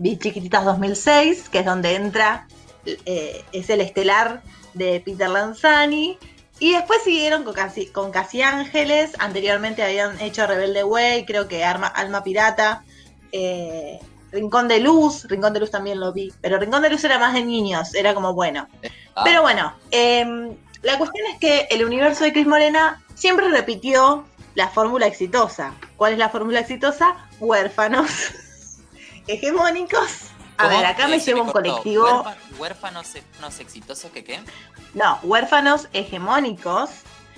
[0.00, 2.46] vi Chiquititas 2006, que es donde entra,
[2.86, 4.42] eh, es el estelar
[4.74, 6.18] de Peter Lanzani.
[6.58, 11.64] Y después siguieron con Casi, con Casi Ángeles, anteriormente habían hecho Rebelde Way, creo que
[11.64, 12.84] Alma Pirata,
[13.32, 13.98] eh,
[14.30, 17.32] Rincón de Luz, Rincón de Luz también lo vi, pero Rincón de Luz era más
[17.32, 18.68] de niños, era como bueno.
[19.14, 19.22] Ah.
[19.24, 24.68] Pero bueno, em, la cuestión es que el universo de Cris Morena siempre repitió la
[24.68, 25.74] fórmula exitosa.
[25.96, 27.28] ¿Cuál es la fórmula exitosa?
[27.38, 28.10] Huérfanos
[29.26, 30.30] hegemónicos.
[30.56, 32.24] A ver, acá me llevo un colectivo.
[32.58, 33.14] ¿Huérfanos
[33.60, 34.40] exitosos que qué?
[34.92, 36.90] No, huérfanos hegemónicos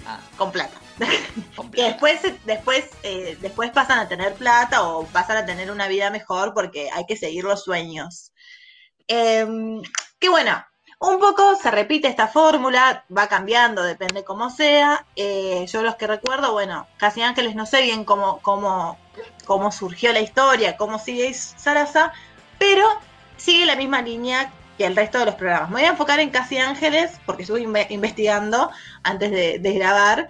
[0.06, 0.18] ah.
[0.36, 0.76] con plata.
[1.72, 6.10] que después, después, eh, después pasan a tener plata o pasan a tener una vida
[6.10, 8.32] mejor porque hay que seguir los sueños.
[9.06, 9.82] Em,
[10.18, 10.64] que bueno,
[11.02, 15.04] un poco se repite esta fórmula, va cambiando, depende cómo sea.
[15.16, 18.96] Eh, yo los que recuerdo, bueno, Casi Ángeles no sé bien cómo, cómo,
[19.44, 22.12] cómo surgió la historia, cómo sigue Sarasa,
[22.58, 22.86] pero
[23.36, 25.70] sigue la misma línea que el resto de los programas.
[25.70, 28.70] Me voy a enfocar en Casi Ángeles, porque estuve investigando
[29.02, 30.28] antes de, grabar.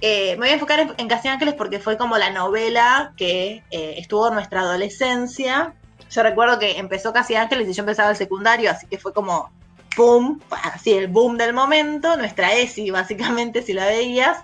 [0.00, 3.94] Eh, me voy a enfocar en, Casi Ángeles porque fue como la novela que eh,
[3.98, 5.74] estuvo en nuestra adolescencia.
[6.10, 9.50] Yo recuerdo que empezó Casi Ángeles y yo empezaba el secundario, así que fue como
[9.96, 14.38] boom, así el boom del momento, nuestra ESI básicamente si la veías.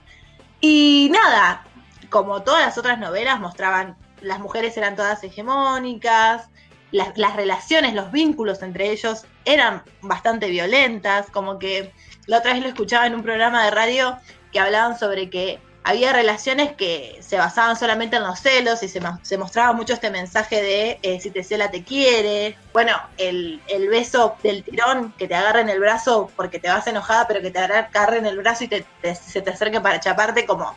[0.61, 1.65] Y nada,
[2.11, 6.49] como todas las otras novelas mostraban, las mujeres eran todas hegemónicas,
[6.91, 11.93] las, las relaciones, los vínculos entre ellos eran bastante violentas, como que
[12.27, 14.17] la otra vez lo escuchaba en un programa de radio
[14.53, 19.39] que hablaban sobre que había relaciones que se basaban solamente en los celos y se,
[19.39, 22.59] mostraba mucho este mensaje de eh, si te cela te quiere.
[22.73, 27.29] Bueno, el, beso del tirón que te agarra en el brazo porque te vas enojada,
[27.29, 28.69] pero que te agarra en el brazo y
[29.15, 30.77] se te acerque para chaparte como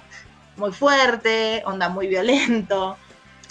[0.57, 2.95] muy fuerte, onda muy violento.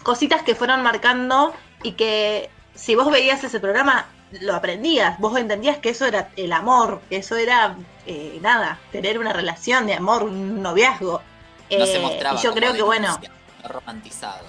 [0.05, 5.79] Cositas que fueron marcando y que si vos veías ese programa lo aprendías, vos entendías
[5.79, 7.75] que eso era el amor, que eso era
[8.07, 11.21] eh, nada, tener una relación de amor, un noviazgo.
[11.71, 12.41] No se eh, mostraba.
[12.41, 13.19] Yo creo que, bueno.
[13.65, 14.47] Romantizado.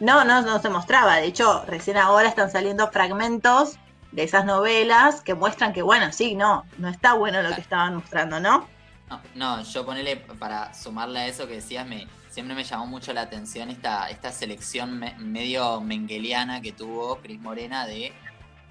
[0.00, 1.16] No, no, no se mostraba.
[1.16, 3.78] De hecho, recién ahora están saliendo fragmentos
[4.12, 7.96] de esas novelas que muestran que, bueno, sí, no, no está bueno lo que estaban
[7.96, 8.66] mostrando, ¿no?
[9.08, 13.12] No, no, yo ponele, para sumarle a eso que decías, me, siempre me llamó mucho
[13.12, 18.12] la atención esta, esta selección medio mengueliana que tuvo Cris Morena de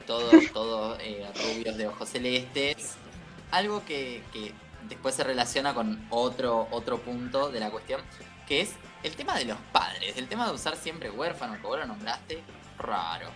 [0.07, 2.95] todos, todos eh, rubios de ojos celestes.
[3.51, 4.53] Algo que, que
[4.89, 8.01] después se relaciona con otro, otro punto de la cuestión,
[8.47, 8.71] que es
[9.03, 12.43] el tema de los padres, el tema de usar siempre huérfanos, que vos lo nombraste,
[12.77, 13.29] raro.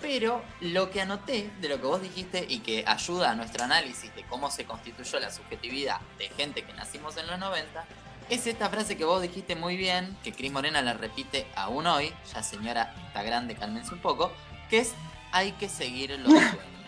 [0.00, 4.14] Pero lo que anoté de lo que vos dijiste y que ayuda a nuestro análisis
[4.14, 7.84] de cómo se constituyó la subjetividad de gente que nacimos en los 90,
[8.30, 12.14] es esta frase que vos dijiste muy bien, que Cris Morena la repite aún hoy,
[12.32, 14.32] ya señora está grande, cálmense un poco,
[14.70, 14.94] que es
[15.32, 16.79] hay que seguir los sueños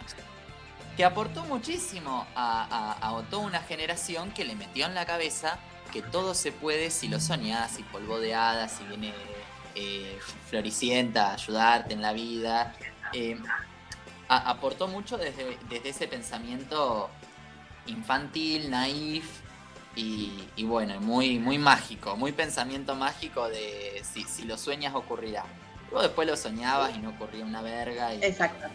[1.05, 5.59] aportó muchísimo a, toda una generación que le metió en la cabeza
[5.93, 9.13] que todo se puede si lo soñás, si polvo de hadas, si viene
[9.75, 12.75] eh, Floricienta a ayudarte en la vida.
[13.13, 13.39] Eh,
[14.29, 17.11] aportó mucho desde, desde, ese pensamiento
[17.87, 19.41] infantil, naif
[19.95, 25.45] y, bueno, muy, muy mágico, muy pensamiento mágico de si, si lo sueñas ocurrirá.
[25.91, 28.15] Luego después lo soñabas y no ocurría una verga.
[28.15, 28.69] Y, Exacto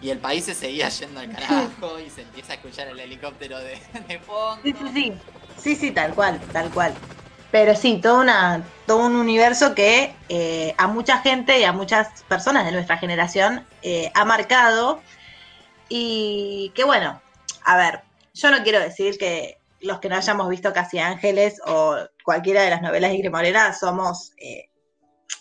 [0.00, 3.58] y el país se seguía yendo al carajo y se empieza a escuchar el helicóptero
[3.58, 3.76] de,
[4.26, 4.62] fondo.
[4.62, 5.12] Sí, sí, sí.
[5.58, 6.94] Sí, sí, tal cual, tal cual.
[7.50, 12.22] Pero sí, todo, una, todo un universo que eh, a mucha gente y a muchas
[12.28, 15.00] personas de nuestra generación eh, ha marcado.
[15.88, 17.20] Y que bueno,
[17.64, 21.96] a ver, yo no quiero decir que los que no hayamos visto Casi Ángeles o
[22.24, 24.70] cualquiera de las novelas de Grimorena somos, eh,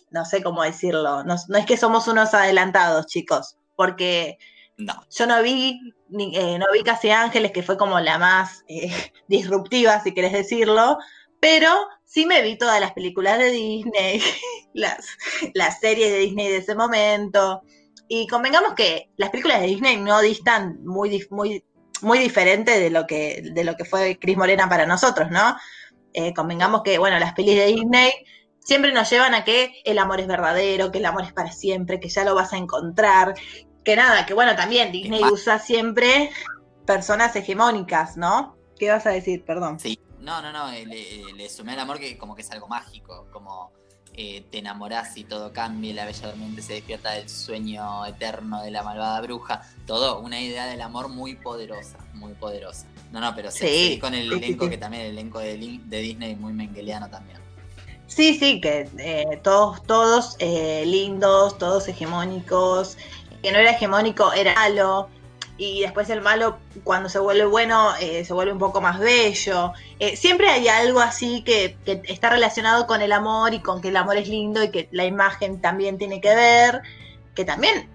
[0.09, 4.37] no sé cómo decirlo, no es que somos unos adelantados, chicos porque
[4.75, 4.93] no.
[5.09, 5.79] yo no vi,
[6.11, 8.91] eh, no vi Casi Ángeles, que fue como la más eh,
[9.29, 10.97] disruptiva, si querés decirlo,
[11.39, 11.71] pero
[12.03, 14.21] sí me vi todas las películas de Disney,
[14.73, 15.07] las,
[15.53, 17.61] las series de Disney de ese momento.
[18.09, 21.63] Y convengamos que las películas de Disney no distan muy, muy,
[22.01, 25.55] muy diferente de lo que, de lo que fue Cris Morena para nosotros, ¿no?
[26.11, 28.11] Eh, convengamos que, bueno, las pelis de Disney
[28.59, 31.99] siempre nos llevan a que el amor es verdadero, que el amor es para siempre,
[31.99, 33.33] que ya lo vas a encontrar,
[33.89, 36.29] que nada, que bueno, también Disney usa siempre
[36.85, 38.55] personas hegemónicas, ¿no?
[38.77, 39.43] ¿Qué vas a decir?
[39.43, 39.79] Perdón.
[39.79, 40.85] Sí, no, no, no, eh,
[41.35, 43.71] le, sumé al amor que como que es algo mágico, como
[44.13, 48.69] eh, te enamorás y todo cambia, la bella durmiente se despierta del sueño eterno de
[48.69, 52.85] la malvada bruja, todo, una idea del amor muy poderosa, muy poderosa.
[53.11, 57.09] No, no, pero sí, con el elenco que también el elenco de, Disney muy mengeliano
[57.09, 57.39] también.
[58.05, 62.97] Sí, sí, que eh, todos, todos lindos, todos hegemónicos,
[63.41, 65.09] que no era hegemónico era malo,
[65.59, 69.73] y después el malo cuando se vuelve bueno eh, se vuelve un poco más bello.
[69.99, 73.97] Eh, siempre hay algo así que, está relacionado con el amor y con que el
[73.97, 76.81] amor es lindo y que la imagen también tiene que ver,
[77.35, 77.89] que también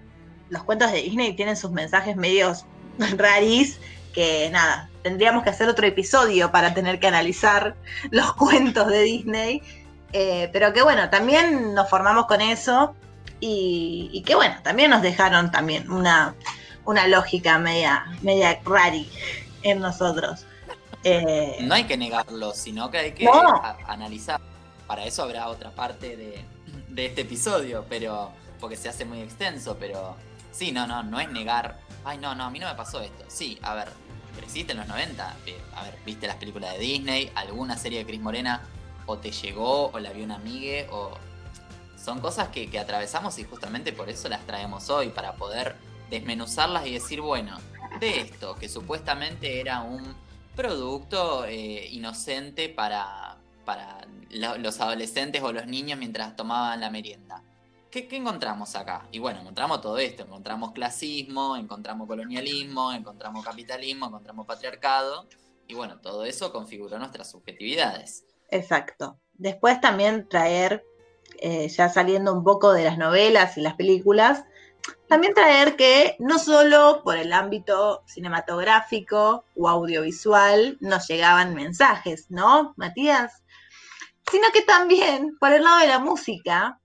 [0.49, 2.65] los cuentos de Disney tienen sus mensajes medios
[3.17, 3.79] raris,
[4.13, 7.75] que nada, tendríamos que hacer otro episodio para tener que analizar
[8.11, 9.63] los cuentos de Disney,
[10.13, 12.95] eh, pero que bueno, también nos formamos con eso
[13.39, 16.35] y, y que bueno, también nos dejaron también una
[16.85, 19.09] una lógica media, media rari
[19.63, 20.45] en nosotros.
[21.03, 23.27] Eh, no hay que negarlo, sino que hay que
[23.87, 24.39] analizar.
[24.87, 26.45] Para eso habrá otra parte de,
[26.89, 30.15] de, este episodio, pero porque se hace muy extenso, pero
[30.51, 33.25] sí, no, no, no es negar, ay, no, no, a mí no me pasó esto.
[33.27, 33.89] Sí, a ver,
[34.37, 38.05] creciste en los 90, eh, a ver, viste las películas de Disney, alguna serie de
[38.05, 38.61] Cris Morena,
[39.07, 41.11] o te llegó, o la vio una amiga, o
[42.05, 45.75] son cosas que, atravesamos y justamente por eso las traemos hoy, para poder
[46.11, 47.57] desmenuzarlas y decir, bueno,
[47.99, 50.15] de esto, que supuestamente era un
[50.55, 57.41] producto eh, inocente para, para los adolescentes o los niños mientras tomaban la merienda.
[57.89, 59.07] ¿Qué, ¿Qué, encontramos acá?
[59.11, 65.27] Y bueno, encontramos todo esto, encontramos clasismo, encontramos colonialismo, encontramos capitalismo, encontramos patriarcado,
[65.67, 68.25] y bueno, todo eso configuró nuestras subjetividades.
[68.49, 69.17] Exacto.
[69.33, 70.83] Después también traer,
[71.39, 74.43] eh, ya saliendo un poco de las novelas y las películas,
[75.07, 82.73] también traer que no solo por el ámbito cinematográfico o audiovisual nos llegaban mensajes, ¿no,
[82.77, 83.43] Matías?
[84.29, 86.79] Sino que también por el lado de la música,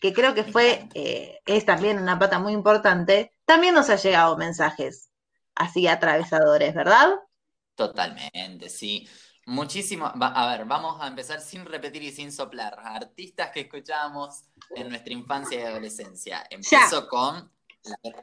[0.00, 4.36] que creo que fue, eh, es también una pata muy importante, también nos ha llegado
[4.36, 5.10] mensajes
[5.54, 7.10] así atravesadores, ¿verdad?
[7.74, 9.08] Totalmente, sí.
[9.46, 10.06] Muchísimo.
[10.06, 12.78] a ver, vamos a empezar sin repetir y sin soplar.
[12.78, 16.46] Artistas que escuchábamos en nuestra infancia y adolescencia.
[16.48, 17.50] Empiezo con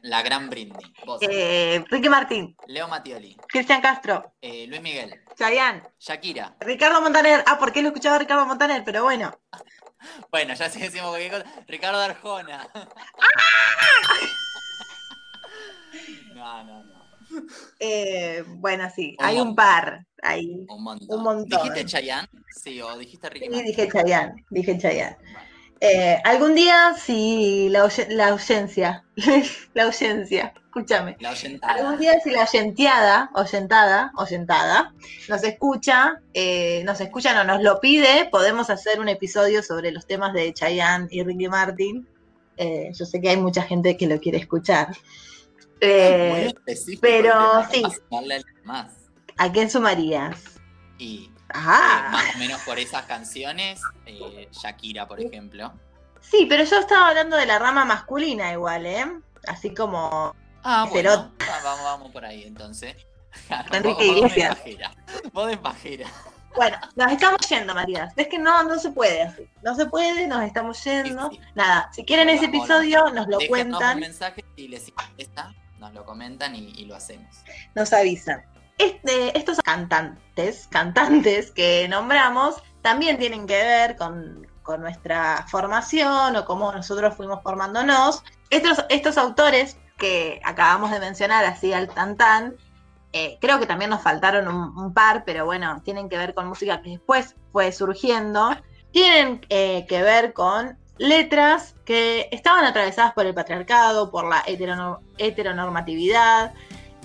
[0.02, 0.94] la, gran Britney.
[1.22, 2.56] Eh, Ricky Martín.
[2.68, 3.36] Leo Mattioli.
[3.48, 4.34] Cristian Castro.
[4.42, 5.22] Eh, Luis Miguel.
[5.38, 5.84] Chayanne.
[6.00, 6.56] Shakira.
[6.60, 7.44] Ricardo Montaner.
[7.46, 9.38] Ah, porque lo escuchaba Ricardo Montaner, pero bueno.
[10.32, 11.64] bueno, ya sí decimos cualquier cosa.
[11.68, 12.70] Ricardo Arjona.
[16.34, 16.99] no, no, no.
[17.80, 20.06] Eh, bueno, sí, hay un par.
[20.22, 21.46] Hay un montón.
[21.46, 22.28] ¿Dijiste Chayanne?
[22.56, 25.18] Sí, o dijiste Ricky Sí, dije Chayanne, dije Chayanne.
[25.82, 29.06] Eh, algún día, si la, la ausencia,
[29.74, 31.16] la ausencia, escúchame.
[31.20, 31.74] La oyentada.
[31.74, 34.94] Algún día, si la oyenteada, oyentada, oyentada,
[35.30, 40.06] nos escucha, eh, nos escucha, o nos lo pide, podemos hacer un episodio sobre los
[40.06, 42.06] temas de Chayanne y Ricky Martin.
[42.58, 44.90] Eh, yo sé que hay mucha gente que lo quiere escuchar.
[45.82, 46.54] Eh,
[47.02, 47.84] pero sí.
[49.38, 50.60] ¿A quién sumarías?
[50.98, 52.10] Y ah.
[52.12, 55.74] más o menos por esas canciones, eh, Shakira, por ejemplo.
[56.22, 59.06] Sí, pero yo estaba hablando de la rama masculina igual, ¿eh?
[59.48, 60.36] Así como...
[60.64, 61.32] Ah, bueno,
[61.64, 62.96] vamos, vamos por ahí entonces.
[63.72, 64.58] Enrique Iglesias.
[65.32, 66.08] Vos de pajera.
[66.56, 68.12] Bueno, nos estamos yendo, María.
[68.18, 69.48] Es que no, no se puede así.
[69.62, 71.30] No se puede, nos estamos yendo.
[71.56, 73.96] Nada, si quieren ese episodio, nos lo cuentan.
[73.96, 77.44] un mensaje y les está nos lo comentan y, lo hacemos.
[77.76, 78.44] Nos avisan.
[78.78, 84.48] Este, estos cantantes, cantantes que nombramos, también tienen que ver con,
[84.80, 88.24] nuestra formación o cómo nosotros fuimos formándonos.
[88.52, 92.56] Estos, estos autores que acabamos de mencionar, así al tantán,
[93.12, 96.84] eh, creo que también nos faltaron un, par, pero bueno, tienen que ver con música
[96.84, 98.56] que después fue surgiendo.
[98.92, 104.44] Tienen eh, que ver con letras que estaban atravesadas por el patriarcado, por la
[105.18, 106.54] heteronormatividad,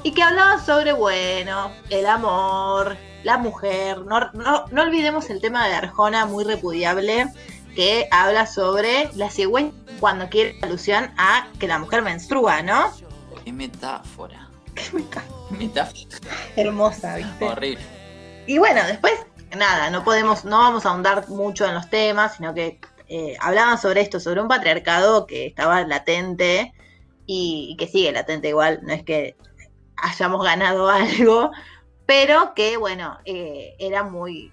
[0.02, 4.02] y que hablaban sobre, bueno, el amor, la mujer.
[4.02, 7.26] No, no, olvidemos el tema de Arjona, muy repudiable,
[7.74, 12.92] que habla sobre la cigüeña cuando quiere alusión a que la mujer menstrua, ¿no?
[13.44, 14.50] Qué metáfora.
[14.74, 15.58] Qué metáfora.
[15.58, 16.36] metáfora.
[16.56, 17.44] Hermosa, ¿viste?
[17.44, 17.84] Horrible.
[18.46, 19.14] Y bueno, después,
[19.56, 22.78] nada, no podemos, no vamos a ahondar mucho en los temas, sino que
[23.16, 26.72] eh, hablaban sobre esto, sobre un patriarcado que estaba latente
[27.26, 29.36] y, que sigue latente igual, no es que
[29.96, 31.52] hayamos ganado algo,
[32.06, 34.50] pero que bueno, eh, era muy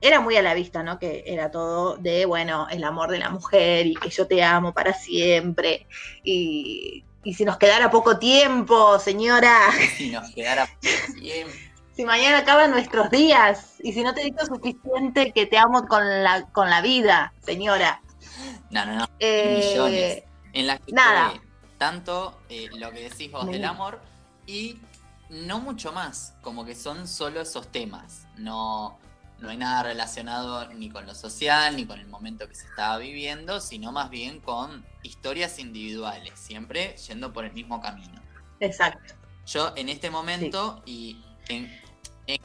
[0.00, 1.00] era muy a la vista, ¿no?
[1.00, 4.72] Que era todo de, bueno, el amor de la mujer y que yo te amo
[4.72, 5.88] para siempre.
[6.22, 9.58] Y, y si nos quedara poco tiempo, señora.
[9.96, 11.67] Si nos quedara poco tiempo
[11.98, 16.22] si mañana acaban nuestros días y si no te digo suficiente que te amo con
[16.22, 18.00] la, con la vida, señora.
[18.70, 19.08] No, no, no.
[19.18, 20.22] Eh, Millones.
[20.52, 21.32] En las que nada.
[21.76, 24.00] tanto eh, lo que decís vos del amor
[24.46, 24.78] y
[25.28, 26.34] no mucho más.
[26.40, 28.28] Como que son solo esos temas.
[28.36, 28.96] No,
[29.40, 32.98] no hay nada relacionado ni con lo social, ni con el momento que se estaba
[32.98, 38.22] viviendo, sino más bien con historias individuales, siempre yendo por el mismo camino.
[38.60, 39.14] Exacto.
[39.46, 41.87] Yo en este momento y en,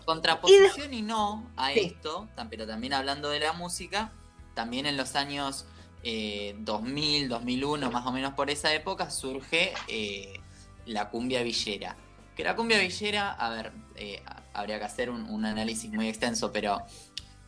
[0.05, 4.11] contraposición y, no a esto, pero también hablando de la música,
[4.53, 5.65] también en los años
[6.03, 10.39] 2000, eh, 2001, más o menos por esa época, surge eh,
[10.86, 11.97] la cumbia villera.
[12.36, 14.23] Que la cumbia villera, a ver, eh,
[14.53, 16.81] habría que hacer un, análisis muy extenso, pero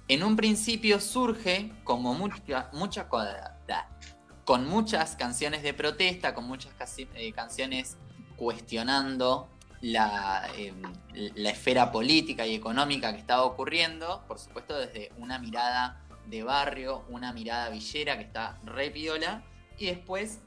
[0.08, 3.08] en un principio surge como mucha, mucha
[4.44, 6.74] con muchas canciones de protesta, con muchas
[7.34, 7.98] canciones
[8.36, 9.50] cuestionando
[9.86, 10.50] la,
[11.14, 17.06] la esfera política y económica que estaba ocurriendo, por supuesto desde una mirada de barrio,
[17.10, 19.44] una mirada villera que está re piola,
[19.78, 20.40] y después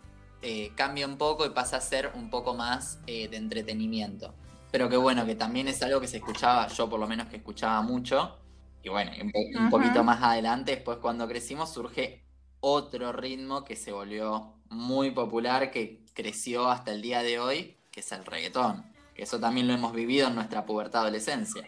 [0.42, 4.34] eh, cambia un poco y pasa a ser un poco más eh, de entretenimiento.
[4.72, 7.36] Pero que bueno, que también es algo que se escuchaba, yo por lo menos que
[7.36, 8.38] escuchaba mucho,
[8.82, 9.12] y bueno,
[9.56, 12.24] un, poquito más adelante, después cuando crecimos, surge
[12.58, 18.00] otro ritmo que se volvió muy popular, que creció hasta el día de hoy, que
[18.00, 18.97] es el reggaetón.
[19.18, 21.64] Eso también lo hemos vivido en nuestra pubertad adolescencia.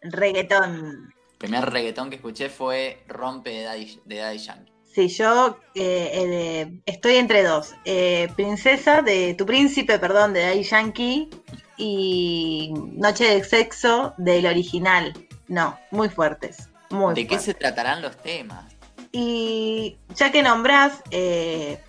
[0.00, 4.72] Reggaetón, primer reggaetón que escuché fue Rompe de Daddy, Yankee.
[4.84, 7.74] Sí, yo eh, eh, estoy entre dos.
[7.84, 11.28] Eh, princesa de Tu Príncipe, perdón, de Daddy Yankee
[11.76, 15.12] y Noche de Sexo del original.
[15.48, 16.70] No, muy fuertes.
[16.88, 18.64] Muy ¿De qué se tratarán los temas?
[19.12, 21.02] Y ya que nombrás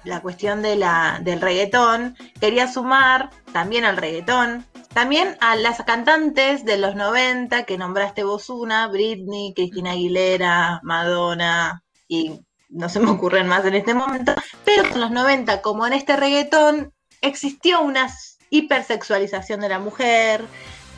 [0.04, 6.66] la cuestión de la, del reggaetón, quería sumar también al reggaetón también a las cantantes
[6.66, 13.12] de los 90 que nombraste vos una, Britney, Cristina Aguilera, Madonna y no se me
[13.12, 14.34] ocurren más en este momento,
[14.66, 18.14] pero en los 90, como en este reggaetón, existió una
[18.50, 20.46] hipersexualización de la mujer,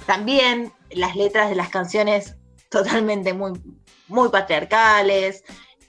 [0.06, 2.36] también las letras de las canciones
[2.70, 3.54] totalmente muy,
[4.08, 5.44] muy patriarcales,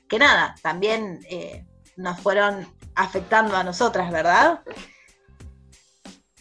[0.08, 1.64] que nada, también eh,
[1.96, 4.60] nos fueron afectando a nosotras, ¿verdad?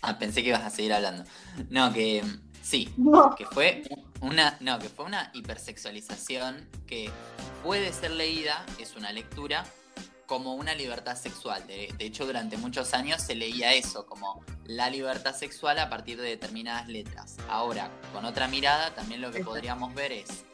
[0.02, 1.24] Ah, pensé que ibas a seguir hablando.
[1.70, 2.24] No, que
[2.62, 2.94] sí,
[3.38, 3.84] que fue
[4.22, 7.10] una, no, que fue una hipersexualización que
[7.64, 9.66] puede ser leída, es una lectura,
[10.30, 11.66] como una libertad sexual.
[11.66, 16.30] De, hecho, durante muchos años se leía eso, como la libertad sexual a partir de
[16.30, 17.38] determinadas letras.
[17.50, 20.46] Ahora, con otra mirada, también lo que podríamos ver es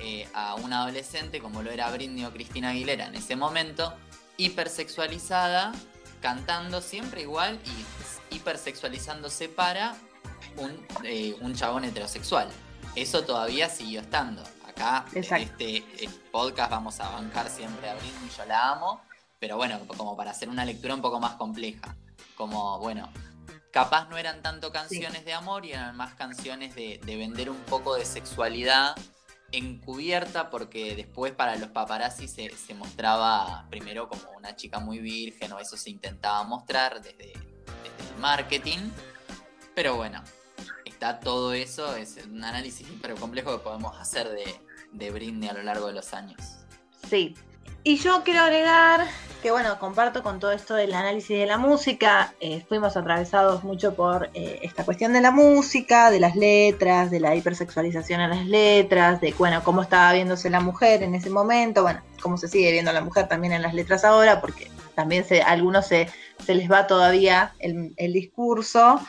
[0.00, 3.92] eh, a una adolescente, como lo era Britney o Cristina Aguilera en ese momento,
[4.38, 5.72] hipersexualizada,
[6.22, 7.60] cantando siempre igual
[8.30, 9.94] y hipersexualizándose para
[11.04, 12.48] eh, un, chabón heterosexual.
[12.94, 14.42] Eso todavía siguió estando.
[14.66, 15.84] Acá en este
[16.30, 19.00] podcast vamos a bancar siempre a Britney, yo la amo,
[19.38, 21.96] pero bueno, como para hacer una lectura un poco más compleja.
[22.36, 23.10] Como, bueno,
[23.72, 27.94] capaz no eran tanto canciones de amor y eran más canciones de, vender un poco
[27.94, 28.96] de sexualidad
[29.50, 35.52] encubierta porque después para los paparazzi se, se, mostraba primero como una chica muy virgen
[35.52, 38.90] o eso se intentaba mostrar desde, desde el marketing.
[39.74, 40.22] Pero bueno,
[40.98, 44.52] está todo eso, es un análisis pero complejo que podemos hacer de,
[44.90, 46.40] de Britney a lo largo de los años.
[47.08, 47.36] Sí.
[47.84, 49.06] Y yo quiero agregar
[49.40, 52.34] que, bueno, comparto con todo esto del análisis de la música.
[52.40, 57.20] Eh, fuimos atravesados mucho por eh, esta cuestión de la música, de las letras, de
[57.20, 61.82] la hipersexualización a las letras, de, bueno, cómo estaba viéndose la mujer en ese momento,
[61.82, 65.42] bueno, cómo se sigue viendo la mujer también en las letras ahora, porque también se,
[65.42, 66.08] a algunos se,
[66.44, 69.00] se les va todavía el, el discurso.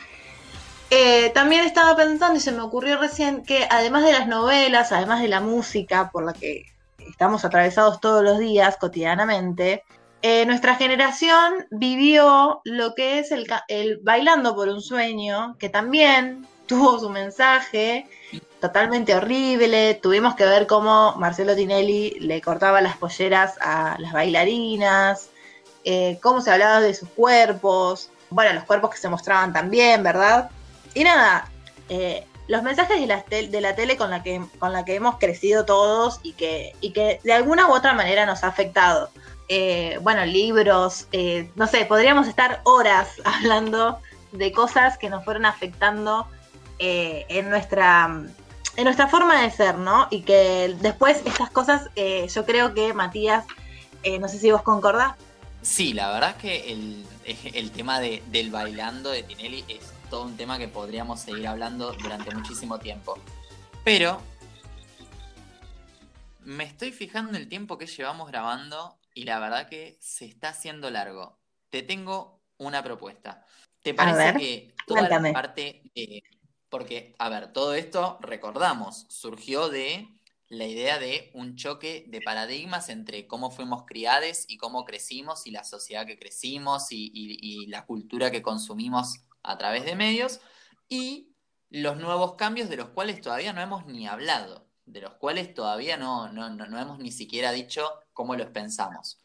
[0.90, 5.22] Eh, también estaba pensando y se me ocurrió recién que además de las novelas, además
[5.22, 6.64] de la música por la que
[7.08, 9.84] estamos atravesados todos los días, cotidianamente,
[10.22, 16.98] eh, nuestra generación vivió lo que es el, Bailando por un Sueño, que también tuvo
[16.98, 18.06] su mensaje
[18.60, 19.94] totalmente horrible.
[19.94, 25.30] Tuvimos que ver cómo Marcelo Tinelli le cortaba las polleras a las bailarinas,
[25.84, 30.50] eh, cómo se hablaba de sus cuerpos, bueno, los cuerpos que se mostraban también, ¿verdad?
[30.94, 31.48] Y nada,
[31.88, 35.18] eh, los mensajes de la, de la tele con la, que, con la que hemos
[35.18, 39.10] crecido todos y que, y que de alguna u otra manera nos ha afectado.
[39.48, 43.98] Eh, bueno, libros, eh, no sé, podríamos estar horas hablando
[44.32, 46.26] de cosas que nos fueron afectando
[46.82, 48.06] en, nuestra,
[48.76, 50.08] en nuestra forma de ser, ¿no?
[50.10, 51.90] Y que después estas cosas,
[52.34, 53.44] yo creo que Matías,
[54.18, 55.14] no sé si vos concordás.
[55.60, 57.04] Sí, la verdad es que el,
[57.52, 61.92] el tema de, del bailando de Tinelli es todo un tema que podríamos seguir hablando
[61.92, 63.18] durante muchísimo tiempo.
[63.84, 64.20] Pero
[66.40, 70.90] me estoy fijando el tiempo que llevamos grabando y la verdad que se está haciendo
[70.90, 71.38] largo.
[71.70, 73.46] Te tengo una propuesta.
[73.82, 75.82] ¿Te parece que toda la parte
[76.70, 80.08] porque a ver, todo esto recordamos, surgió de
[80.48, 85.50] la idea de un choque de paradigmas entre cómo fuimos criados y cómo crecimos y
[85.50, 89.20] la sociedad que crecimos y, la cultura que consumimos
[89.50, 90.40] a través de medios
[90.88, 91.34] y
[91.70, 95.96] los nuevos cambios de los cuales todavía no hemos ni hablado, de los cuales todavía
[95.96, 99.18] no, no, no, hemos ni siquiera dicho cómo los pensamos.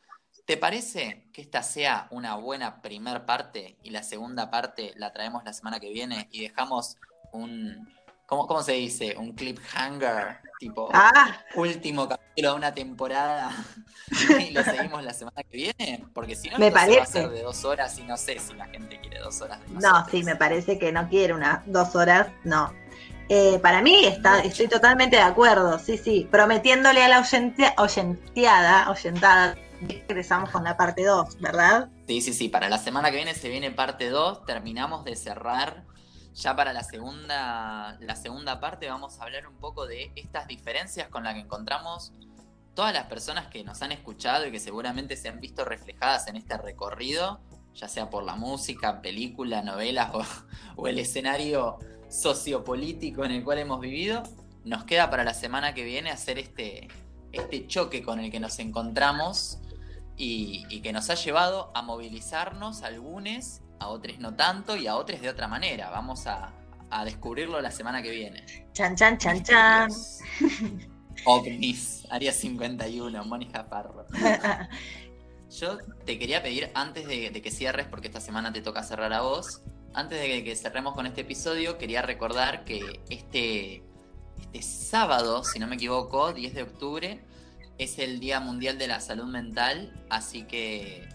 [0.45, 5.43] ¿Te parece que esta sea una buena primer parte y la segunda parte la traemos
[5.43, 6.97] la semana que viene y dejamos
[7.31, 7.91] un,
[8.25, 9.15] ¿cómo, cómo se dice?
[9.17, 11.37] Un cliffhanger, tipo ah.
[11.55, 13.51] último capítulo de una temporada
[14.39, 16.03] y lo seguimos la semana que viene?
[16.13, 16.97] Porque si no, me parece.
[16.97, 19.59] va a ser de dos horas y no sé si la gente quiere dos horas.
[19.69, 22.73] no, sí, me parece que no quiere unas dos horas, no.
[23.27, 27.25] Eh, para mí está, estoy totalmente de acuerdo, sí, sí, prometiéndole a la
[27.77, 29.55] oyenteada, oyentada,
[30.07, 31.89] regresamos con la parte 2, ¿verdad?
[32.07, 35.83] Sí, sí, sí, para la semana que viene se viene parte 2, terminamos de cerrar.
[36.35, 41.07] Ya para la segunda, la segunda parte vamos a hablar un poco de estas diferencias
[41.07, 42.11] con las que encontramos
[42.73, 46.35] todas las personas que nos han escuchado y que seguramente se han visto reflejadas en
[46.35, 47.39] este recorrido,
[47.73, 50.11] ya sea por la música, película, novelas
[50.75, 51.79] o, el escenario
[52.09, 54.21] sociopolítico en el cual hemos vivido.
[54.65, 56.89] Nos queda para la semana que viene hacer este,
[57.31, 59.59] este choque con el que nos encontramos
[60.17, 65.21] y, que nos ha llevado a movilizarnos algunos, a otros no tanto y a otros
[65.21, 65.89] de otra manera.
[65.89, 66.51] Vamos a,
[67.03, 68.45] descubrirlo la semana que viene.
[68.71, 69.89] Chan, chan, chan, chan.
[71.25, 74.05] OVNIS, Área 51, Mónica Parro.
[75.59, 79.21] Yo te quería pedir, antes de, que cierres, porque esta semana te toca cerrar a
[79.21, 79.61] vos,
[79.93, 83.83] antes de que, cerremos con este episodio, quería recordar que este,
[84.39, 87.23] este sábado, si no me equivoco, 10 de octubre,
[87.77, 91.07] es el Día Mundial de la Salud Mental, así que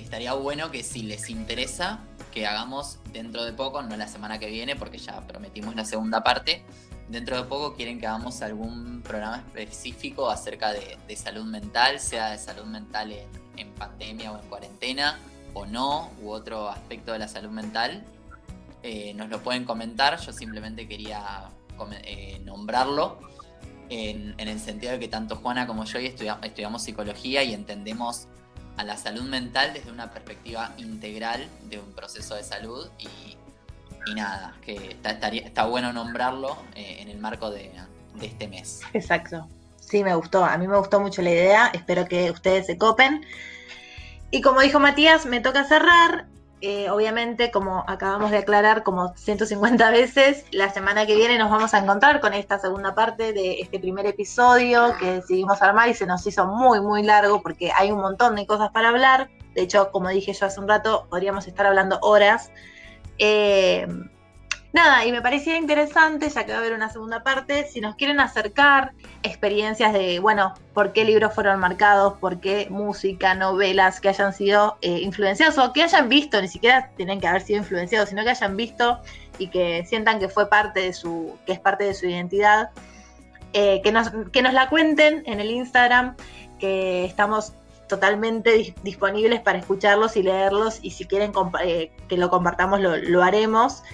[0.00, 2.00] estaría bueno que si les interesa,
[2.34, 6.24] que hagamos dentro de poco, no la semana que viene, porque ya prometimos la segunda
[6.24, 6.64] parte,
[7.08, 12.38] dentro de poco quieren que hagamos algún programa específico acerca de, salud mental, sea de
[12.38, 13.14] salud mental
[13.56, 15.20] en, pandemia o en cuarentena,
[15.54, 18.04] o no, u otro aspecto de la salud mental.
[18.82, 21.50] Eh, nos lo pueden comentar, yo simplemente quería
[22.02, 23.18] eh, nombrarlo
[23.88, 28.26] en, el sentido de que tanto Juana como yo estudiamos, psicología y entendemos
[28.76, 33.36] a la salud mental desde una perspectiva integral de un proceso de salud y,
[34.14, 34.96] nada, que
[35.44, 37.70] está, bueno nombrarlo eh, en el marco de,
[38.14, 38.82] de este mes.
[38.92, 39.48] Exacto.
[39.80, 40.44] Sí, me gustó.
[40.44, 41.66] A mí me gustó mucho la idea.
[41.72, 43.24] Espero que ustedes se copen.
[44.30, 46.26] Y como dijo Matías, me toca cerrar.
[46.66, 51.74] Eh, obviamente, como acabamos de aclarar como 150 veces, la semana que viene nos vamos
[51.74, 56.06] a encontrar con esta segunda parte de este primer episodio que decidimos armar y se
[56.06, 59.28] nos hizo muy, muy largo porque hay un montón de cosas para hablar.
[59.54, 62.50] De hecho, como dije yo hace un rato, podríamos estar hablando horas.
[63.18, 63.86] Eh,
[64.74, 67.94] Nada, y me parecía interesante, ya que va a haber una segunda parte, si nos
[67.94, 68.90] quieren acercar
[69.22, 74.76] experiencias de, bueno, por qué libros fueron marcados, por qué música, novelas que hayan sido
[74.82, 78.30] eh, influenciados o que hayan visto, ni siquiera tienen que haber sido influenciados, sino que
[78.30, 78.98] hayan visto
[79.38, 82.70] y que sientan que fue parte de su, que es parte de su identidad,
[83.52, 86.16] eh, que, nos, que nos la cuenten en el Instagram,
[86.58, 87.52] que estamos
[87.88, 91.30] totalmente disponibles para escucharlos y leerlos y si quieren
[91.62, 93.84] eh, que lo compartamos lo, lo haremos.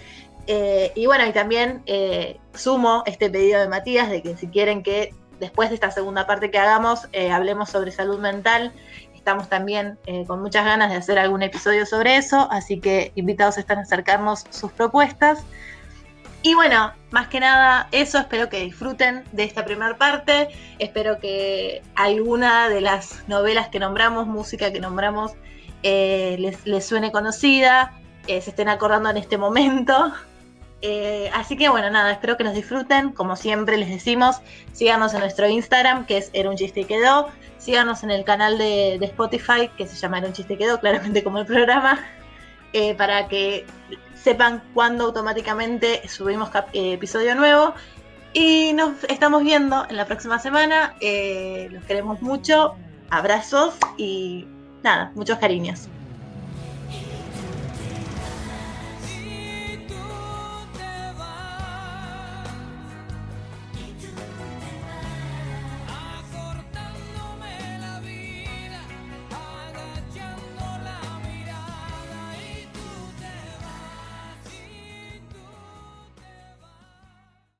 [0.52, 4.82] Eh, y bueno, y también eh, sumo este pedido de Matías de que si quieren
[4.82, 8.72] que después de esta segunda parte que hagamos, eh, hablemos sobre salud mental.
[9.14, 9.96] Estamos también
[10.26, 14.44] con muchas ganas de hacer algún episodio sobre eso, así que invitados están a acercarnos
[14.50, 15.44] sus propuestas.
[16.42, 20.48] Y bueno, más que nada eso, espero que disfruten de esta primera parte,
[20.78, 25.32] espero que alguna de las novelas que nombramos, música que nombramos,
[25.82, 27.92] les, les, suene conocida,
[28.26, 30.14] se estén acordando en este momento
[30.82, 33.10] eh, así que bueno, nada, espero que nos disfruten.
[33.10, 34.40] Como siempre les decimos,
[34.72, 37.28] síganos en nuestro Instagram, que es Era un chiste quedó.
[37.58, 41.22] Síganos en el canal de, Spotify, que se llama Era un chiste y quedó, claramente
[41.22, 42.00] como el programa,
[42.72, 43.66] eh, para que
[44.14, 47.74] sepan cuándo automáticamente subimos eh, episodio nuevo.
[48.32, 50.94] Y nos estamos viendo en la próxima semana.
[51.00, 52.76] los queremos mucho.
[53.10, 54.46] Abrazos y
[54.84, 55.88] nada, muchos cariños.